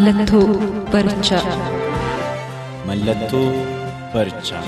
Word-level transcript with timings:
Mallattoo 0.00 0.46
barichaa. 0.92 1.42
Mallattoo 2.88 3.46
barichaa. 4.14 4.62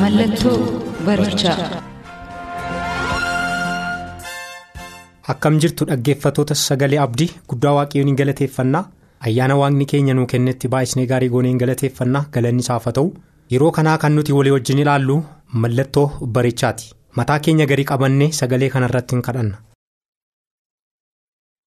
Mallattoo 0.00 0.58
barichaa. 1.06 1.56
Akkam 5.34 5.58
jirtu 5.64 5.84
dhaggeeffatoota 5.90 6.54
sagalee 6.64 6.98
abdii 7.06 7.30
guddaa 7.52 7.72
waaqayyoon 7.80 8.08
hin 8.12 8.16
galateeffannaa 8.22 8.84
ayyaana 9.30 9.56
waaqni 9.64 9.86
keenya 9.94 10.14
nuu 10.20 10.26
kennetti 10.36 10.68
baay'isnee 10.76 11.06
gaarii 11.12 11.28
goonee 11.36 11.50
hin 11.54 11.58
galateeffannaa 11.66 12.24
galanni 12.38 12.60
isaaf 12.68 12.84
haa 12.90 12.96
ta'u 12.98 13.12
yeroo 13.54 13.70
kanaa 13.78 13.98
kan 14.06 14.12
nuti 14.20 14.32
walii 14.40 14.52
wajjin 14.58 14.78
ilaallu 14.86 15.22
mallattoo 15.64 16.08
barichaati 16.38 16.92
mataa 17.22 17.38
keenya 17.48 17.66
gadi 17.72 17.84
qabannee 17.92 18.30
sagalee 18.40 18.68
kanarratti 18.76 19.16
hin 19.16 19.22
kadhanna. 19.30 19.56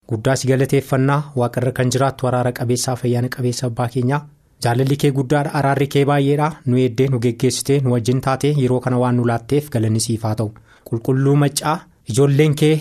Guddaas 0.09 0.45
galateeffannaa 0.49 1.21
waaqarra 1.39 1.71
kan 1.77 1.89
jiraattu 1.93 2.27
araara 2.27 2.51
qabeessaaf 2.59 3.03
ayyaana 3.05 3.29
qabeessa 3.35 3.67
abbaa 3.67 3.87
keenyaa. 3.95 4.21
Jaalalli 4.63 4.97
kee 5.01 5.11
guddaadha 5.17 5.51
araarri 5.59 5.87
kee 5.95 6.05
baay'eedha 6.09 6.47
nu 6.65 6.77
eeddee 6.83 7.07
nu 7.13 7.19
geggeessitee 7.25 7.79
nu 7.83 7.91
wajjin 7.95 8.21
taatee 8.27 8.53
yeroo 8.61 8.79
kana 8.85 8.97
waan 9.03 9.15
nu 9.17 9.25
laatteef 9.31 9.69
galanni 9.73 9.99
siif 10.05 10.23
haa 10.23 10.35
ta'u. 10.39 10.51
Qulqulluu 10.89 11.35
maccaa 11.43 11.75
ijoolleen 12.09 12.55
kee 12.55 12.73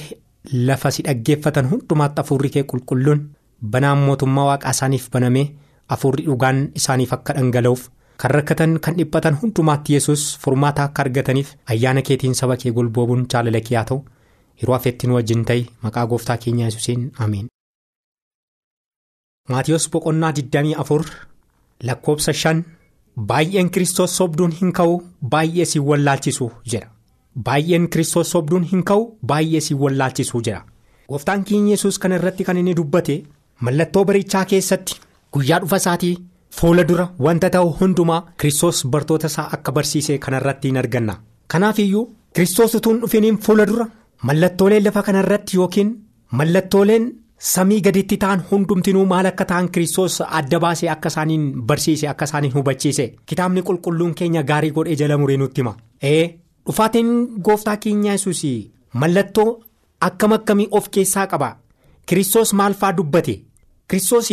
lafa 0.70 0.90
si 0.90 1.02
dhaggeeffatan 1.08 1.68
hundumaatti 1.72 2.20
afuurri 2.22 2.50
kee 2.54 2.62
qulqulluun 2.72 3.20
banaan 3.72 3.98
mootummaa 4.06 4.46
waaqaa 4.50 4.70
isaaniif 4.76 5.10
banamee 5.12 5.46
afuurri 5.96 6.24
dhugaan 6.26 6.58
isaaniif 6.80 7.12
akka 7.16 7.32
dhangala'uuf 7.38 7.88
kan 8.22 8.30
rakkatan 8.36 8.78
kan 8.84 8.94
dhiphatan 8.98 9.34
hundumaatti 9.42 9.92
yesus 9.98 10.22
furmaata 10.44 10.84
akka 10.88 11.02
argataniif 11.04 11.50
ayyaana 11.74 12.02
keetiin 12.08 12.34
saba 12.40 12.56
kee 12.62 12.72
golboobuun 12.78 13.26
jaalala 13.32 13.60
kee 13.68 13.76
haa 13.78 13.84
ta'u. 13.90 14.04
Yeroo 14.62 14.74
afeetti 14.78 15.06
nu 15.10 15.14
wajjin 15.18 15.44
ta'e 15.50 15.62
maqaa 15.86 16.06
gooftaa 16.12 16.36
keenya 16.44 16.64
yesuusiin 16.68 17.04
ameen. 17.26 17.48
maatiyoos 19.52 19.86
boqonnaa 19.94 20.32
24 20.38 21.10
lakkoobsa 21.88 22.32
5 22.42 22.62
baay'een 23.30 23.70
kiristoos 23.74 24.16
sobduun 24.20 24.52
hin 24.60 24.72
ka'u 24.78 24.94
baay'ee 25.34 25.64
si 25.72 25.78
wallaalchisu 25.88 26.48
jedha 26.72 26.88
baay'een 27.48 27.88
kiristoos 27.96 28.30
sobduun 28.36 28.64
hin 28.72 28.82
ka'u 28.90 29.04
baay'ee 29.32 29.60
si 29.66 29.74
wallaalchisu 29.82 30.40
jedha 30.48 30.62
gooftaan 31.10 31.44
keenya 31.50 31.70
yesus 31.76 31.98
kana 32.04 32.16
irratti 32.20 32.44
kan 32.48 32.56
inni 32.62 32.74
dubbate 32.80 33.14
mallattoo 33.68 34.04
barichaa 34.10 34.44
keessatti 34.54 34.94
guyyaa 35.36 35.60
dhufa 35.64 35.76
isaatii 35.82 36.14
fuula 36.58 36.84
dura 36.90 37.06
wanta 37.28 37.50
ta'u 37.56 37.70
hundumaa 37.80 38.20
kiristoos 38.42 38.82
bartoota 38.96 39.26
isaa 39.32 39.46
akka 39.58 39.72
barsiise 39.78 40.18
kanarratti 40.26 40.68
hin 40.72 40.76
arganna 40.82 41.14
kanaaf 41.54 41.78
iyyuu 41.84 42.04
kiristoos 42.34 42.74
utuun 42.80 43.00
dhufiniin 43.02 43.38
fuula 43.46 43.66
dura. 43.70 43.86
Mallattooleen 44.22 44.84
lafa 44.84 45.02
kanarratti 45.02 45.56
yookiin 45.56 45.90
mallattooleen 46.32 47.04
samii 47.38 47.80
gaditti 47.82 48.16
ta'an 48.22 48.42
hundumtinuu 48.50 49.04
maal 49.06 49.26
akka 49.30 49.44
ta'an 49.50 49.68
kiristoos 49.70 50.20
adda 50.38 50.58
baasee 50.60 50.88
akka 50.90 51.08
isaaniin 51.12 51.44
barsiise 51.66 52.08
akka 52.08 52.24
isaaniin 52.30 52.54
hubachiise 52.54 53.06
kitaabni 53.26 53.62
qulqulluun 53.68 54.14
keenya 54.20 54.42
gaarii 54.42 54.70
godhee 54.78 54.96
jala 55.02 55.18
muree 55.18 55.36
nutti 55.36 55.60
hima. 55.60 55.74
dhufaatiin 56.66 57.12
gooftaa 57.44 57.76
keenya 57.76 58.12
yesus 58.12 58.42
mallattoo 58.94 59.48
akkam 60.00 60.32
akkamii 60.32 60.68
of 60.70 60.88
keessaa 60.90 61.26
qaba 61.26 61.56
kiristoos 62.06 62.52
maal 62.54 62.74
faa 62.80 62.92
dubbate 62.96 63.34
kiristoos 63.88 64.28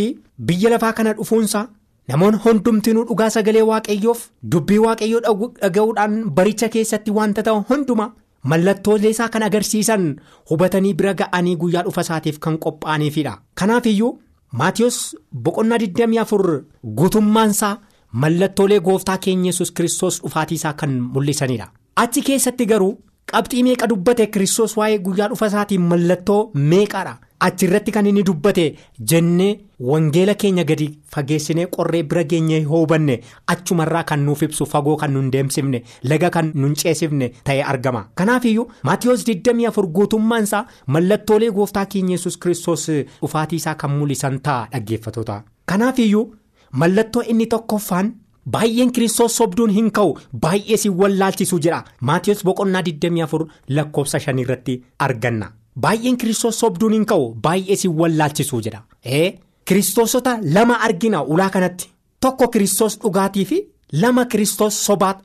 biyya 0.47 0.69
lafaa 0.69 0.93
kana 0.93 1.13
dhufuunsa. 1.13 1.67
namoonni 2.07 2.39
hundumtinuu 2.45 3.05
dhugaa 3.09 3.29
sagalee 3.29 3.61
waaqayyoof 3.71 4.27
dubbii 4.51 4.77
waaqayyoo 4.85 5.21
dhaga'uudhaan 5.61 6.15
baricha 6.37 6.67
keessatti 6.69 7.11
wanta 7.11 7.43
ta'u 7.43 7.63
hunduma. 7.69 8.13
Mallattoolee 8.43 9.09
isaa 9.15 9.29
kan 9.29 9.43
agarsiisan 9.47 10.03
hubatanii 10.49 10.93
bira 10.93 11.13
ga'anii 11.13 11.55
guyyaa 11.61 11.83
dhufa 11.87 12.01
isaatiif 12.01 12.39
kan 12.39 12.57
qophaa'aniifidha. 12.65 13.37
Kanaaf 13.55 13.85
iyyuu 13.85 14.19
Maatiyus 14.61 14.97
boqonnaa 15.45 15.77
24 15.77 16.63
guutummaan 16.97 17.49
isaa 17.55 17.77
mallattoolee 18.11 18.79
gooftaa 18.87 19.17
keenya 19.17 19.49
yesus 19.51 19.71
kiristoos 19.71 20.19
dhufaatii 20.23 20.55
isaa 20.61 20.73
kan 20.73 20.91
mul'isanidha. 21.13 21.67
Achi 21.95 22.21
keessatti 22.21 22.65
garuu 22.65 22.93
qabxii 23.31 23.63
meeqa 23.63 23.87
dubbate 23.87 24.27
kiristoos 24.31 24.75
waa'ee 24.77 24.99
guyyaa 25.05 25.27
dhufa 25.29 25.47
isaatiin 25.51 25.81
mallattoo 25.91 26.51
meeqaadha. 26.71 27.13
Achi 27.45 27.65
irratti 27.65 27.91
kan 27.91 28.05
inni 28.07 28.23
dubbate 28.23 28.63
jennee 29.11 29.59
wangeela 29.79 30.33
keenya 30.41 30.63
gadi 30.63 30.85
fageessinee 31.15 31.65
qorree 31.75 32.03
bira 32.03 32.23
geenye 32.23 32.61
hubanne 32.69 33.17
achumarraa 33.53 34.03
kan 34.11 34.23
nuuf 34.25 34.41
ibsu 34.47 34.65
fagoo 34.73 34.95
kan 35.01 35.11
nun 35.13 35.31
deemsifne 35.31 35.81
laga 36.03 36.29
kan 36.29 36.51
nun 36.55 36.75
ceesifne 36.75 37.31
ta'ee 37.43 37.63
argama. 37.63 38.05
Kanaaf 38.15 38.45
iyyuu 38.45 38.67
Maatiyoos 38.83 39.25
24 39.27 39.87
guutummaan 39.97 40.43
isaa 40.43 40.65
mallattoolee 40.87 41.51
gooftaa 41.51 41.85
keenya 41.85 42.11
yesus 42.15 42.37
kiristoos 42.37 42.87
dhufaatii 43.21 43.55
isaa 43.63 43.75
kan 43.75 43.91
mul'isan 43.91 44.39
ta'a 44.39 44.67
dhaggeeffatoota. 44.71 45.41
Kanaaf 45.65 45.99
iyyuu 45.99 46.25
mallattoo 46.71 47.21
inni 47.27 47.45
tokkoffaan 47.47 48.13
baay'een 48.45 48.91
kiristoos 48.91 49.35
sobduun 49.37 49.69
hin 49.77 49.91
ka'u. 49.91 50.17
Baay'ee 50.45 50.77
si 50.77 50.89
wallaalchisu 50.89 51.59
jedha 51.65 51.83
Maatiyoos 52.01 52.43
boqonnaa 52.45 52.81
24 52.81 53.47
lakkoofsa 53.69 54.19
5 54.19 54.41
irratti 54.45 54.75
arganna. 54.99 55.51
Baay'een 55.79 56.17
kiristoos 56.17 56.59
sobduun 56.59 56.93
hin 56.93 57.05
ka'u. 57.05 57.33
Baay'ee 57.47 57.75
si 57.75 57.87
wallaalchisu 57.87 58.61
jedha. 58.61 58.83
ee 59.05 59.39
kiristoosota 59.65 60.39
lama 60.55 60.75
argina 60.87 61.23
ulaa 61.23 61.49
kanatti. 61.49 61.89
Tokko 62.19 62.47
kiristoos 62.47 62.99
dhugaatii 62.99 63.45
fi 63.45 63.57
lama 64.01 64.25
kiristoos 64.25 64.85
sobaa 64.85 65.15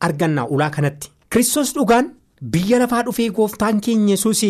arganna 0.00 0.46
ulaa 0.46 0.70
kanatti. 0.70 1.10
Kiristoos 1.30 1.74
dhugaan 1.74 2.10
biyya 2.52 2.78
lafaa 2.80 3.02
dhufee 3.06 3.28
gooftaan 3.36 3.78
keenya 3.84 4.14
yesus 4.14 4.42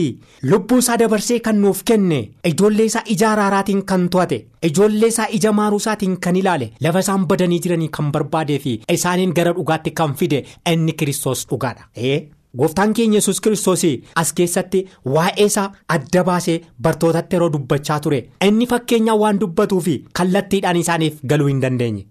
lubbuu 0.50 0.78
isaa 0.82 0.96
dabarsee 1.02 1.38
kan 1.46 1.56
nuuf 1.64 1.82
kenne 1.90 2.18
ijoollee 2.50 2.86
isaa 2.90 3.02
ija 3.14 3.28
araaraatiin 3.32 3.82
kan 3.90 4.08
to'ate 4.14 4.38
ijoollee 4.68 5.08
isaa 5.14 5.26
ija 5.38 5.52
maaruu 5.58 5.78
isaatiin 5.82 6.16
kan 6.26 6.36
ilaale 6.42 6.70
lafa 6.86 6.98
isaan 7.06 7.26
badanii 7.32 7.60
jiranii 7.66 7.88
kan 7.98 8.10
barbaadee 8.16 8.58
fi 8.64 8.72
isaaniin 8.96 9.34
gara 9.38 9.52
dhugaatti 9.58 9.90
kan 10.00 10.14
fide 10.22 10.40
inni 10.72 10.92
kiristoos 10.92 11.46
dhugaadha. 11.50 11.88
Gooftaan 12.58 12.92
keenya 12.94 13.18
yesus 13.18 13.40
kiristoos 13.44 13.82
as 14.22 14.32
keessatti 14.40 14.84
waa'ee 15.14 15.44
isaa 15.52 15.70
adda 15.94 16.24
baasee 16.28 16.60
bartootatti 16.82 17.36
yeroo 17.36 17.52
dubbachaa 17.54 18.00
ture 18.00 18.20
inni 18.48 18.66
fakkeenyaa 18.74 19.16
waan 19.22 19.40
dubbatuu 19.40 19.80
fi 19.88 19.96
kallattiidhaan 20.20 20.76
isaaniif 20.84 21.20
galuu 21.32 21.46
hin 21.52 21.60
dandeenye. 21.62 22.06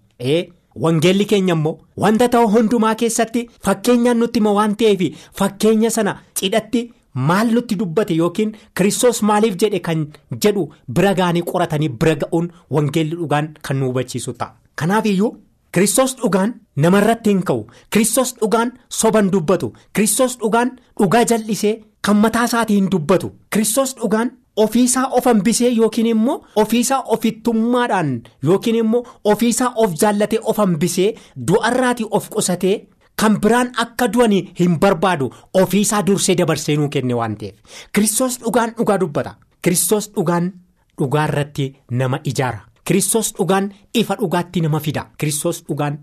Wangeelli 0.76 1.26
keenya 1.32 1.54
immoo 1.54 1.78
wanta 2.04 2.28
ta'u 2.36 2.48
hundumaa 2.56 2.96
keessatti 2.96 3.48
fakkeenyaan 3.66 4.18
nutti 4.24 4.40
hima 4.40 4.52
waan 4.58 4.76
ta'eef 4.76 5.02
fakkeenya 5.40 5.90
sana 5.96 6.14
cidhatti 6.40 6.82
maal 7.30 7.52
nutti 7.56 7.76
dubbate 7.80 8.14
yookiin 8.18 8.54
kiristoos 8.76 9.22
maaliif 9.30 9.56
jedhe 9.64 9.80
kan 9.88 10.06
jedhu 10.46 10.64
bira 11.00 11.14
ga'anii 11.20 11.44
qoratanii 11.52 11.90
bira 12.04 12.16
ga'uun 12.24 12.52
wangeelli 12.78 13.16
dhugaan 13.22 13.54
kan 13.62 13.78
nu 13.80 13.88
hubachiisu 13.92 14.34
ta'a. 14.34 14.56
Kanaaf 14.76 15.06
iyyuu. 15.06 15.32
Kiristoos 15.74 16.16
dhugaan 16.18 16.52
namarratti 16.76 17.30
hin 17.32 17.40
ka'u 17.50 17.62
Kiristoos 17.90 18.34
dhugaan 18.42 18.72
soban 18.98 19.32
dubbatu 19.34 19.74
Kiristoos 19.94 20.36
dhugaan 20.42 20.72
dhugaa 21.00 21.24
jal'isee 21.32 21.72
kan 22.08 22.16
mataa 22.24 22.44
isaatii 22.50 22.76
hin 22.80 22.90
dubbatu 22.96 23.32
Kiristoos 23.54 23.96
dhugaan 24.02 24.32
ofiisaa 24.56 25.06
of 25.18 25.26
hambisee 25.26 25.70
yookiin 25.78 26.08
immoo 26.08 26.46
ofiisaa 26.56 27.02
ofittummaadhaan 27.16 28.22
yookiin 28.44 28.76
immoo 28.76 29.04
ofiisaa 29.24 29.72
of 29.76 29.94
jaallatee 30.02 30.40
of 30.44 30.58
hambisee 30.58 31.14
du'arraatii 31.48 32.08
of 32.12 32.30
qusatee 32.36 32.76
kan 33.22 33.40
biraan 33.42 33.72
akka 33.86 34.08
du'anii 34.14 34.42
hin 34.60 34.80
barbaadu 34.80 35.32
ofiisaa 35.62 36.04
dursee 36.06 36.36
dabarsee 36.38 36.76
nuu 36.78 36.90
kenne 36.90 37.14
waan 37.14 37.36
ta'eef. 37.38 37.56
Kiristoos 37.94 38.40
dhugaan 38.40 38.74
dhugaa 38.78 38.98
dubbata. 39.00 39.36
Kiristoos 39.62 40.10
dhugaan 40.16 40.52
dhugaarratti 40.98 41.68
nama 41.92 42.20
ijaara. 42.24 42.60
Kiristoos 42.86 43.34
dhugaan 43.38 43.72
ifa 43.94 44.16
dhugaatti 44.22 44.62
nama 44.62 44.80
fida. 44.80 45.06
Kiristoos 45.18 45.64
dhugaan 45.68 46.00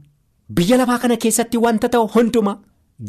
biyya 0.54 0.76
lafaa 0.78 0.98
kana 0.98 1.16
keessatti 1.16 1.58
wanta 1.58 1.88
ta'u 1.88 2.08
hunduma 2.14 2.58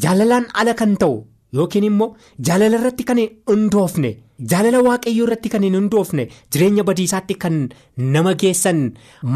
jaalalaan 0.02 0.46
ala 0.54 0.74
kan 0.74 0.96
ta'u 0.96 1.16
yookiin 1.58 1.84
immoo 1.88 2.14
jaalala 2.48 2.76
irratti 2.80 3.04
kan 3.08 3.18
hundoofne 3.50 4.10
jaalala 4.52 4.80
waaqayyoo 4.88 5.26
irratti 5.26 5.48
kan 5.54 5.64
hundoofne 5.76 6.26
jireenya 6.52 6.84
badiisaatti 6.90 7.34
kan 7.44 7.58
nama 8.16 8.34
geessan 8.42 8.80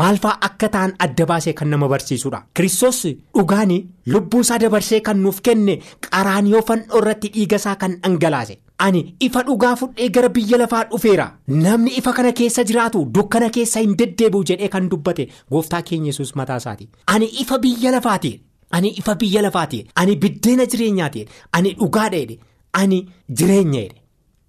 maalfaa 0.02 0.36
akka 0.50 0.68
ta'an 0.76 0.94
adda 1.06 1.26
baasee 1.32 1.52
kan 1.58 1.68
nama 1.70 1.88
barsiisudha. 1.88 2.42
Kiristoos 2.54 3.02
dhugaan 3.34 3.72
lubbuu 4.06 4.40
isaa 4.46 4.58
dabarsee 4.62 5.00
kan 5.00 5.22
nuuf 5.22 5.40
kenne 5.42 5.78
qaraaniyoo 6.10 6.62
fannoo 6.70 6.98
irratti 7.02 7.28
dhiiga 7.34 7.56
isaa 7.62 7.76
kan 7.82 7.98
dhangalaase. 8.02 8.58
Ani 8.84 9.00
ifa 9.26 9.42
dhugaa 9.44 9.76
fudhee 9.80 10.08
gara 10.14 10.28
biyya 10.28 10.58
lafaa 10.62 10.82
dhufeera 10.90 11.26
namni 11.48 11.90
ifa 12.00 12.12
kana 12.16 12.32
keessa 12.40 12.64
jiraatu 12.70 13.04
dukkana 13.18 13.48
keessa 13.50 13.80
hin 13.84 13.94
deddeebi'u 14.00 14.44
jedhee 14.50 14.68
kan 14.74 14.88
dubbate 14.90 15.28
gooftaa 15.52 15.82
keenya 15.90 16.06
yesus 16.12 16.34
mataa 16.40 16.56
isaati. 16.62 16.88
Ani 17.06 17.26
ifa 17.44 17.58
biyya 17.58 17.90
lafaati. 17.94 18.32
Ani 18.76 18.90
ifa 19.00 19.14
biyya 19.20 19.42
lafaati. 19.46 19.86
Ani 19.94 20.16
biddeena 20.22 20.66
jireenyaati. 20.72 21.26
Ani 21.52 21.74
dhugaadha. 21.80 22.36
Ani 22.80 22.98
jireenyaadha. 23.38 24.00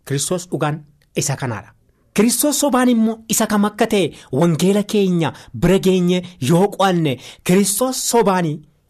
Kiristoos 0.06 0.48
dhugaan 0.52 0.80
isa 1.16 1.36
kanaadha. 1.36 1.72
Kiristoos 2.16 2.60
sobaan 2.60 2.90
immoo 2.90 3.18
isa 3.34 3.46
kam 3.48 3.66
akka 3.66 3.86
ta'e 3.88 4.06
wangeela 4.40 4.82
keenya 4.92 5.30
bira 5.54 5.78
geenye 5.88 6.22
yoo 6.50 6.68
qo'anne 6.76 7.12
Kiristoos 7.46 7.98
sobaan 8.12 8.48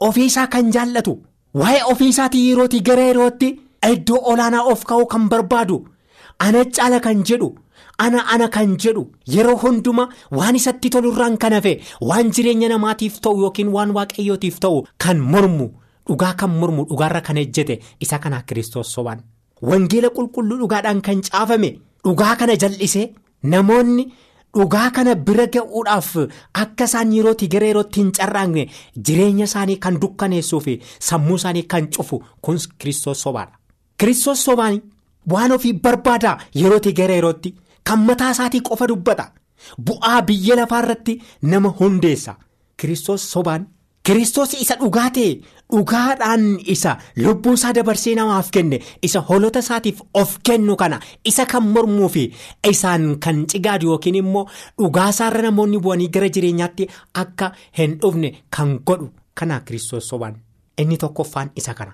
ofiisaa 0.08 0.48
kan 0.54 0.72
jaallatu 0.76 1.14
waa'ee 1.62 1.84
ofiisaatii 1.92 2.44
yerootii 2.50 2.82
gara 2.90 3.04
yerootti 3.10 3.50
iddoo 3.92 4.22
olaanaa 4.32 4.64
of 4.72 4.86
ka'uu 4.92 5.06
kan 5.14 5.28
barbaadu 5.30 5.78
ana 6.40 6.64
caala 6.66 7.00
kan 7.00 7.24
jedhu. 7.30 7.50
Ana 8.06 8.20
ana 8.34 8.48
kan 8.56 8.76
jedhu 8.84 9.04
yeroo 9.36 9.56
hunduma 9.64 10.04
waan 10.40 10.56
isatti 10.60 10.90
tolurraan 10.96 11.38
kan 11.44 11.54
hafe 11.58 11.74
waan 12.10 12.32
jireenya 12.38 12.70
namaatiif 12.74 13.20
ta'u 13.26 13.40
yookiin 13.44 13.68
waan 13.76 13.92
waaqayyootiif 13.98 14.60
ta'u 14.66 14.84
kan 15.06 15.18
mormu 15.34 15.68
dhugaa 16.10 16.34
kan 16.42 16.50
mormu 16.60 16.86
dhugaarra 16.92 17.22
kan 17.28 17.38
ejjete 17.44 17.80
isa 18.06 18.20
kanaa 18.26 18.42
kiristoos 18.52 18.94
sobaan 18.98 19.20
wangeela 19.72 20.10
qulqulluu 20.18 20.58
dhugaadhaan 20.62 21.02
kan 21.10 21.22
caafame 21.30 21.70
dhugaa 22.06 22.36
kana 22.40 22.56
jal'ise 22.64 23.04
namoonni 23.54 24.06
dhugaa 24.58 24.90
kana 24.96 25.16
bira 25.28 25.46
ga'uudhaaf 25.56 26.12
akka 26.64 26.86
isaan 26.90 27.12
yerootti 27.18 27.48
gara 27.54 27.68
yerootti 27.72 28.00
hin 28.02 28.12
carraaqne 28.18 28.64
jireenya 29.10 29.46
isaanii 29.50 29.78
kan 29.86 30.00
dukkaneessuu 30.04 30.60
fi 30.68 30.80
sammuu 31.10 31.36
isaanii 31.42 31.64
kan 31.74 31.88
cufu 31.98 32.22
kun 32.48 32.58
kiristoos 32.80 33.22
sobaadha 33.26 33.58
kiristoos 34.00 34.44
sobaan 34.50 34.82
waan 35.34 35.52
ofii 35.56 35.74
barbaada 35.86 36.38
yerootti 36.62 36.94
gara 37.00 37.16
yerootti. 37.20 37.54
Kan 37.88 38.00
mataa 38.06 38.32
isaatii 38.36 38.62
qofa 38.68 38.88
dubbata 38.88 39.32
bu'aa 39.88 40.22
biyya 40.28 40.56
lafaa 40.60 40.80
irratti 40.84 41.22
nama 41.42 41.70
hundeessa 41.80 42.36
Kiristoos 42.78 43.32
sobaan 43.32 43.68
Kiristoos 44.08 44.54
isa 44.64 44.76
dhugaa 44.82 45.10
ta'e 45.16 45.30
dhugaadhaan 45.74 46.44
isa 46.74 46.92
lubbuu 47.24 47.54
isaa 47.58 47.74
dabarsee 47.78 48.16
namaaf 48.20 48.50
kenne 48.58 48.80
isa 49.10 49.20
hoolota 49.30 49.60
isaatiif 49.66 50.02
of 50.22 50.38
kennu 50.50 50.76
kana 50.82 51.00
isa 51.32 51.46
kan 51.54 51.64
mormuu 51.76 52.10
fi 52.16 52.24
isaan 52.72 53.08
kan 53.26 53.42
cigaadu 53.54 53.88
yookiin 53.92 54.16
immoo 54.22 54.46
dhugaa 54.82 55.10
isaarra 55.16 55.42
namoonni 55.48 55.80
bu'anii 55.88 56.08
gara 56.18 56.30
jireenyaatti 56.38 56.88
akka 57.24 57.52
hin 57.80 57.98
dhufne 58.02 58.32
kan 58.58 58.78
godhu 58.92 59.10
kana 59.42 59.60
Kiristoos 59.68 60.08
sobaan 60.14 60.36
inni 60.78 60.98
tokkoffaan 60.98 61.50
isa 61.56 61.74
kana. 61.74 61.92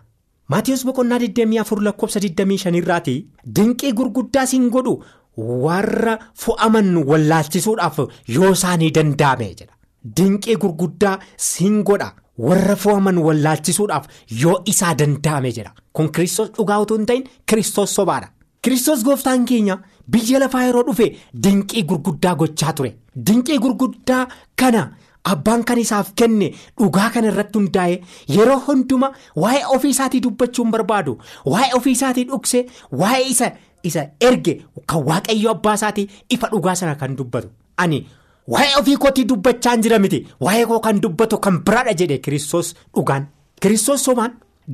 Maatiyus 0.51 0.85
boqonnaa 0.85 1.17
24 1.25 1.83
lakkoofsa 1.89 2.19
25 2.19 2.77
irraati 2.83 3.13
dinqii 3.55 3.93
gurguddaa 3.93 4.45
siin 4.45 4.69
godhu. 4.69 4.95
Warra 5.37 6.17
fo'aman 6.45 6.97
wallaalchisuudhaaf 7.11 7.97
yoo 8.35 8.51
isaanii 8.57 8.91
danda'ame 8.97 9.47
jedha 9.59 9.73
dinqii 10.17 10.55
gurguddaa 10.65 11.17
siin 11.37 11.83
godha. 11.83 12.09
Warra 12.47 12.75
fo'aman 12.83 13.17
wallaalchisuudhaaf 13.27 14.05
yoo 14.43 14.55
isaa 14.71 14.93
danda'ame 15.01 15.51
jedha 15.57 15.73
kun 15.93 16.09
kiristoos 16.11 16.49
dhugaa 16.57 16.79
utuu 16.85 16.97
hin 16.97 17.05
ta'in 17.05 17.23
kiristoos 17.49 17.95
sobaadha. 17.95 18.27
Kiristoos 18.61 19.03
gooftaan 19.05 19.45
keenya 19.45 19.77
biyya 20.11 20.39
lafaa 20.39 20.63
yeroo 20.65 20.83
dhufe 20.89 21.07
dinqii 21.43 21.83
gurguddaa 21.89 22.35
gochaa 22.35 22.73
ture. 22.73 22.95
Dinqii 23.27 23.59
gurguddaa 23.59 24.27
kana 24.55 24.83
abbaan 25.31 25.63
kan 25.63 25.77
isaaf 25.79 26.13
kenne 26.21 26.47
dhugaa 26.79 27.09
kana 27.13 27.27
irratti 27.33 27.59
hundaa'e 27.59 27.99
yeroo 28.37 28.59
hunduma 28.67 29.11
waa'ee 29.43 29.65
ofiisaatii 29.75 30.21
dubbachuu 30.25 30.63
hin 30.65 30.71
barbaadu 30.77 31.17
waa'ee 31.45 31.73
ofiisaatii 31.77 32.23
dhugse 32.31 32.65
waa'ee 33.03 33.27
isa. 33.35 33.51
Isa 33.83 34.03
erge 34.19 34.53
kan 34.87 35.03
waaqayyo 35.09 35.51
abbaa 35.51 35.73
isaatii 35.79 36.07
ifa 36.29 36.47
dhugaa 36.51 36.75
sana 36.75 36.95
kan 36.95 37.15
dubbatu. 37.17 37.49
Ani 37.77 38.05
waa'ee 38.47 38.75
ofii 38.79 38.97
kootii 38.97 39.25
dubbachaa 39.29 39.77
jira 39.77 39.99
miti. 39.99 40.25
Waa'ee 40.39 40.65
koo 40.65 40.79
kan 40.79 40.99
dubbatu 41.01 41.37
kan 41.37 41.61
biraadha 41.65 41.93
jedhe 41.99 42.17
kiristoos 42.17 42.73
dhugaan. 42.95 43.27
Kiristoos 43.61 44.03
sobaan 44.05 44.31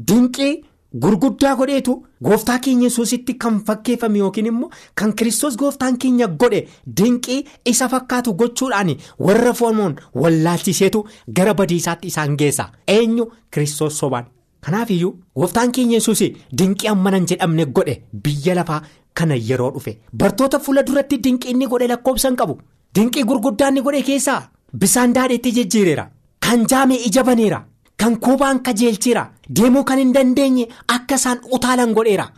dinqii 0.08 0.64
gurguddaa 1.02 1.56
godheetu 1.56 1.94
gooftaa 2.24 2.58
keenya 2.60 2.84
yesuusitti 2.88 3.34
kan 3.42 3.60
fakkeeffame 3.66 4.18
yookiin 4.20 4.46
immoo 4.52 4.70
kan 4.96 5.14
kiristoos 5.18 5.58
gooftaan 5.58 5.98
keenya 6.02 6.28
godhe 6.28 6.62
dinqii 6.98 7.44
isa 7.72 7.88
fakkaatu 7.92 8.34
gochuudhaan 8.40 8.96
warra 9.20 9.54
fo'aman 9.60 9.96
wallaalchiseetu 10.16 11.06
gara 11.36 11.54
badiisaatti 11.54 12.08
isaan 12.08 12.36
geessa. 12.38 12.70
Eenyu? 12.88 13.32
Kiristoos 13.52 13.98
sobaan. 14.00 14.26
Kanaaf 14.66 14.90
iyyuu 14.92 15.14
gooftaan 15.36 15.72
keenya 15.72 15.96
yesuus 15.98 16.20
dinqii 16.58 16.90
ammanan 16.92 17.26
jedhamne 17.30 17.66
godhe 17.66 18.02
biyya 18.24 18.56
lafaa 18.56 18.82
kana 19.14 19.36
yeroo 19.36 19.72
dhufe. 19.74 19.98
Bartoota 20.14 20.60
fuula 20.60 20.84
duratti 20.84 21.18
dinqii 21.24 21.52
inni 21.52 21.68
godhe 21.68 21.88
lakkoobsan 21.88 22.36
qabu. 22.36 22.58
Dinqii 22.96 23.24
gurguddaa 23.24 23.70
inni 23.70 23.82
godhe 23.82 24.02
keessaa 24.10 24.42
bisaan 24.82 25.14
daadheetti 25.16 25.52
jijjiireera. 25.58 26.10
Kan 26.40 26.66
jaame 26.70 26.96
ija 27.08 27.24
baneera. 27.24 27.66
Kan 27.98 28.16
koobaan 28.20 28.60
kajeelcheera 28.64 29.24
deemuu 29.56 29.84
kan 29.84 29.98
hin 30.00 30.14
dandeenye 30.14 30.68
akka 30.88 31.16
isaan 31.16 31.40
utaalan 31.56 31.94
godheera. 31.94 32.30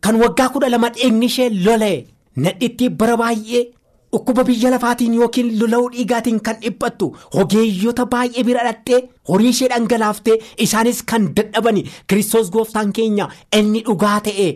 Kan 0.00 0.20
waggaa 0.22 0.48
kudha 0.48 0.68
lama 0.70 0.90
dheegni 0.90 1.26
ishee 1.26 1.50
lola'e 1.64 2.06
nadhitti 2.36 2.88
bara 2.90 3.16
baay'ee. 3.16 3.64
Dhukkuba 4.12 4.44
biyya 4.44 4.70
lafaatiin 4.72 5.14
yookiin 5.14 5.48
lola'uu 5.60 5.88
dhiigaatiin 5.94 6.38
kan 6.40 6.56
dhiphattu 6.62 7.06
ogeeyyota 7.40 8.06
baay'ee 8.12 8.44
bira 8.46 8.62
dhattee 8.66 9.00
horii 9.28 9.48
ishee 9.54 9.68
dhangalaaftee 9.72 10.36
isaanis 10.64 11.02
kan 11.10 11.26
dadhabani 11.36 11.82
kiristoos 12.06 12.48
gooftaan 12.54 12.92
keenya 12.98 13.26
inni 13.58 13.82
dhugaa 13.88 14.20
ta'e 14.28 14.46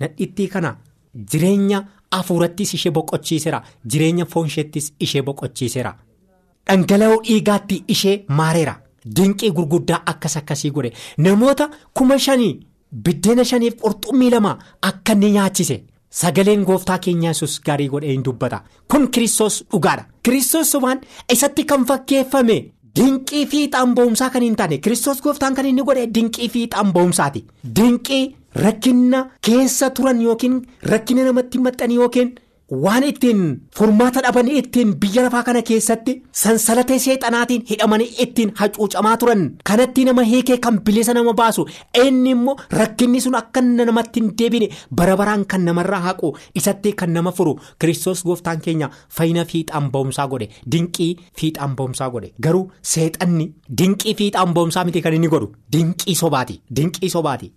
nadhittii 0.00 0.48
kana 0.54 0.70
jireenya 1.14 1.84
hafuurattis 2.12 2.74
ishee 2.74 2.90
boqochiiseera 2.96 3.62
jireenya 3.86 4.24
foonsheettis 4.32 4.92
ishee 5.00 5.22
boqochiiseera 5.22 5.94
dhangala'uu 6.66 7.22
dhiigaatti 7.28 7.84
ishee 7.88 8.24
maareera. 8.28 8.74
Dinqii 9.16 9.50
gurguddaa 9.50 10.02
akkas 10.06 10.36
akkasii 10.36 10.70
godhe. 10.70 10.92
Namoota 11.18 11.70
kuma 11.94 12.18
shanii 12.18 12.60
biddeena 13.04 13.44
shaniif 13.44 13.74
qurxummii 13.80 14.30
lama 14.30 14.58
akka 14.82 15.12
inni 15.12 15.30
nyaachise. 15.32 15.82
Sagaleen 16.10 16.64
gooftaa 16.64 16.98
keenya 16.98 17.28
yesus 17.30 17.60
gaarii 17.66 17.88
godhee 17.88 18.12
hin 18.12 18.22
dubbata. 18.24 18.62
Kun 18.90 19.08
kiristoos 19.10 19.64
dhugaadha. 19.72 20.04
Kiristoos 20.22 20.70
sobaan 20.72 21.00
isatti 21.32 21.64
kan 21.64 21.84
fakkeeffame 21.86 22.56
dinqii 22.98 23.46
fiixaan 23.52 23.94
boonsaa 23.98 24.30
kan 24.34 24.42
hin 24.46 24.56
taane 24.60 24.78
kiristoos 24.84 25.20
gooftaan 25.26 25.54
kan 25.58 25.66
inni 25.70 25.82
godhe 25.90 26.06
dinqii 26.14 26.48
fiixaan 26.54 26.92
boonsaati 26.96 27.44
dinqii 27.78 28.22
rakkina 28.64 29.20
keessa 29.48 29.90
turan 29.98 30.20
yookiin 30.26 30.58
rakkina 30.92 31.24
namatti 31.28 31.58
maxxanii 31.66 31.96
yookiin 32.02 32.34
waan 32.72 33.04
ittiin 33.04 33.40
furmaata 33.76 34.20
dhabanii 34.24 34.56
ittiin 34.58 34.94
biyya 35.00 35.22
lafaa 35.24 35.42
kana 35.44 35.60
keessatti 35.62 36.12
sansalatee 36.42 36.98
seexanaatiin 36.98 37.64
hidhamanii 37.70 38.14
ittiin 38.24 38.52
hacuucamaa 38.56 39.16
turan. 39.16 39.42
Kanatti 39.64 40.04
nama 40.04 40.22
hiikee 40.22 40.56
kan 40.58 40.80
bilisa 40.80 41.14
nama 41.14 41.32
baasu. 41.34 41.66
Inni 42.04 42.30
immoo 42.30 42.56
rakkinni 42.70 43.20
sun 43.20 43.34
akka 43.34 43.60
namatti 43.60 44.20
hin 44.20 44.32
deebine 44.38 44.68
bara 44.90 45.16
baraan 45.16 45.44
kan 45.46 45.64
namarraa 45.64 46.00
haqu 46.00 46.32
isatti 46.54 46.92
kan 46.92 47.12
nama 47.12 47.32
furu. 47.32 47.58
Kiristoos 47.78 48.24
gooftaan 48.24 48.60
keenya 48.60 48.90
fayyina 49.18 49.44
fiixaan 49.44 49.90
boonsaa 49.92 50.26
godhe 50.28 50.48
dinqii 50.72 51.16
fiixaan 51.38 51.76
boonsaa 51.76 52.10
godhe. 52.10 52.32
Garuu 52.42 52.70
seexanni 52.82 53.52
dinqii 53.78 54.14
fiixaan 54.14 54.54
boonsaa 54.54 54.84
miti 54.84 55.02
kan 55.02 55.14
inni 55.14 55.28
godhu? 55.28 55.52
Dinqii 55.72 56.14
sobaati 56.14 56.60
dinqii 56.76 57.10
sobaati. 57.10 57.52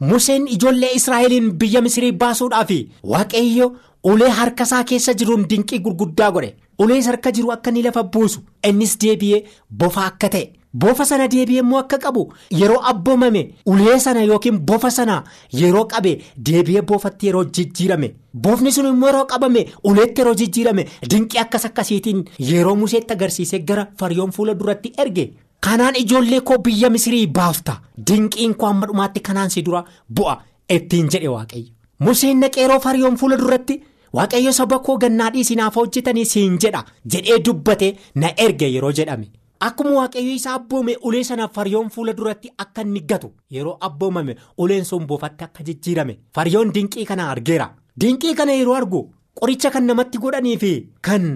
Museen 0.00 0.46
ijoollee 0.48 0.90
israa'eliin 0.94 1.52
biyya 1.58 1.80
misirii 1.82 2.12
baasuudhaaf 2.12 2.70
waaqayyo. 3.04 3.76
Ulee 4.04 4.28
harka 4.28 4.64
isaa 4.64 4.84
keessa 4.84 5.14
jiruun 5.14 5.46
dinqii 5.50 5.78
gurguddaa 5.80 6.30
godhe. 6.32 6.54
Ulee 6.78 7.00
harka 7.02 7.32
jiru 7.32 7.52
akka 7.52 7.70
inni 7.70 7.82
lafa 7.82 8.02
buusu. 8.02 8.40
Innis 8.68 8.98
deebi'ee 9.00 9.44
bofa 9.70 10.04
akka 10.06 10.28
ta'e. 10.28 10.52
Bofa 10.72 11.04
sana 11.04 11.26
deebi'ee 11.28 11.60
immoo 11.62 11.78
akka 11.78 11.98
qabu 11.98 12.22
yeroo 12.50 12.80
abboomame 12.90 13.42
ulee 13.66 13.98
sana 13.98 14.22
yookiin 14.22 14.58
bofa 14.68 14.90
sana 14.90 15.24
yeroo 15.52 15.84
qabe 15.92 16.12
deebi'ee 16.36 16.82
bofatti 16.82 17.26
yeroo 17.26 17.44
jijjiirame. 17.44 18.12
Bofni 18.34 18.72
sun 18.72 18.86
immoo 18.92 19.08
yeroo 19.08 19.24
qabame 19.26 19.66
uleetti 19.84 20.20
yeroo 20.20 20.34
jijjiirame 20.34 20.86
dinqii 21.10 21.38
akkas 21.44 21.64
akkasiitiin 21.70 22.24
yeroo 22.50 22.76
museetti 22.76 23.12
agarsiisee 23.14 23.58
gara 23.64 23.86
fariyoon 23.98 24.30
fuula 24.32 24.54
duratti 24.54 24.92
erge. 24.98 25.30
kanaan 25.60 25.96
ijoollee 25.98 26.40
koo 26.40 26.56
biyya 26.58 26.88
misirii 26.90 27.26
baafta. 27.26 27.72
Dinqiin 28.06 28.54
koo 28.54 28.68
amma 28.68 28.86
dhumaatti 28.86 29.20
kanaan 29.20 29.50
si 29.50 29.62
dura 29.66 29.80
bu'a 30.16 30.36
ittiin 30.74 31.08
jedhe 31.12 31.28
waaqayyo. 31.28 31.66
Museen 32.04 32.38
naqee 32.40 32.62
yeroo 32.62 32.78
fariyoon 32.84 33.16
fuula 33.16 33.36
duratti 33.40 33.80
waaqayyo 34.16 34.52
saba 34.58 34.78
koo 34.86 34.96
gannaa 35.02 35.30
dhiisinaaf 35.34 35.74
hojjetanii 35.80 36.24
siin 36.32 36.58
jedha 36.62 36.84
jedhee 37.12 37.38
dubbate 37.46 37.88
na 38.14 38.28
erge 38.44 38.68
yeroo 38.74 38.92
jedhame. 39.00 39.28
Akkuma 39.66 39.90
waaqayyo 39.98 40.32
isa 40.38 40.54
abboome 40.54 40.96
ulee 41.02 41.22
sana 41.28 41.48
faryoon 41.54 41.90
fuula 41.94 42.12
duratti 42.18 42.50
akka 42.64 42.82
inni 42.86 43.00
gatu 43.10 43.30
yeroo 43.56 43.76
abboomame 43.86 44.36
uleen 44.58 44.84
sun 44.90 45.06
boofatti 45.06 45.44
akka 45.44 45.64
jijjiirame. 45.66 46.18
Faryoon 46.34 46.72
dinqii 46.74 47.04
kana 47.10 47.30
argeera. 47.30 47.68
Dinqii 48.00 48.34
kana 48.34 48.52
yeroo 48.58 48.74
argu 48.80 49.00
qoricha 49.40 49.70
kan 49.70 49.84
namatti 49.86 50.18
godhanii 50.22 50.56
fi 50.62 50.72
kan 51.02 51.26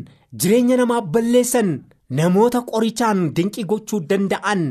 jireenya 0.41 0.77
namaa 0.77 1.01
balleessan 1.15 1.71
namoota 2.19 2.61
qorichaan 2.71 3.21
dinqii 3.37 3.65
gochuu 3.71 4.01
danda'an 4.11 4.63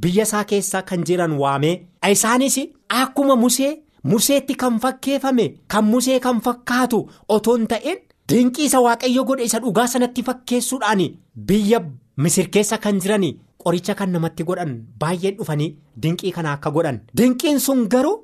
biyya 0.00 0.22
isaa 0.28 0.44
keessa 0.50 0.82
kan 0.88 1.04
jiran 1.08 1.32
waamee 1.42 1.74
isaanis 2.12 2.56
akkuma 3.00 3.36
musee 3.42 3.72
museetti 4.10 4.54
kan 4.62 4.78
fakkeeffame 4.84 5.46
kan 5.72 5.84
musee 5.92 6.18
kan 6.26 6.40
fakkaatu 6.46 7.00
otoo 7.36 7.56
hin 7.56 7.66
ta'in 7.72 7.98
dinqii 8.32 8.66
isa 8.68 8.80
waaqayyo 8.86 9.24
godhe 9.30 9.44
isa 9.48 9.58
dhugaa 9.64 9.86
sanatti 9.94 10.22
fakkeessuudhaan 10.28 11.02
biyya 11.48 11.80
misir 12.22 12.48
keessa 12.54 12.78
kan 12.84 13.00
jiran 13.02 13.26
qoricha 13.64 13.94
kan 13.98 14.10
namatti 14.14 14.44
godhan 14.48 14.72
baay'een 15.00 15.36
dhufanii 15.38 15.74
dinqii 16.02 16.32
kana 16.36 16.52
akka 16.56 16.70
godhan 16.70 17.00
dinqiin 17.18 17.60
sun 17.66 17.88
garuu. 17.88 18.16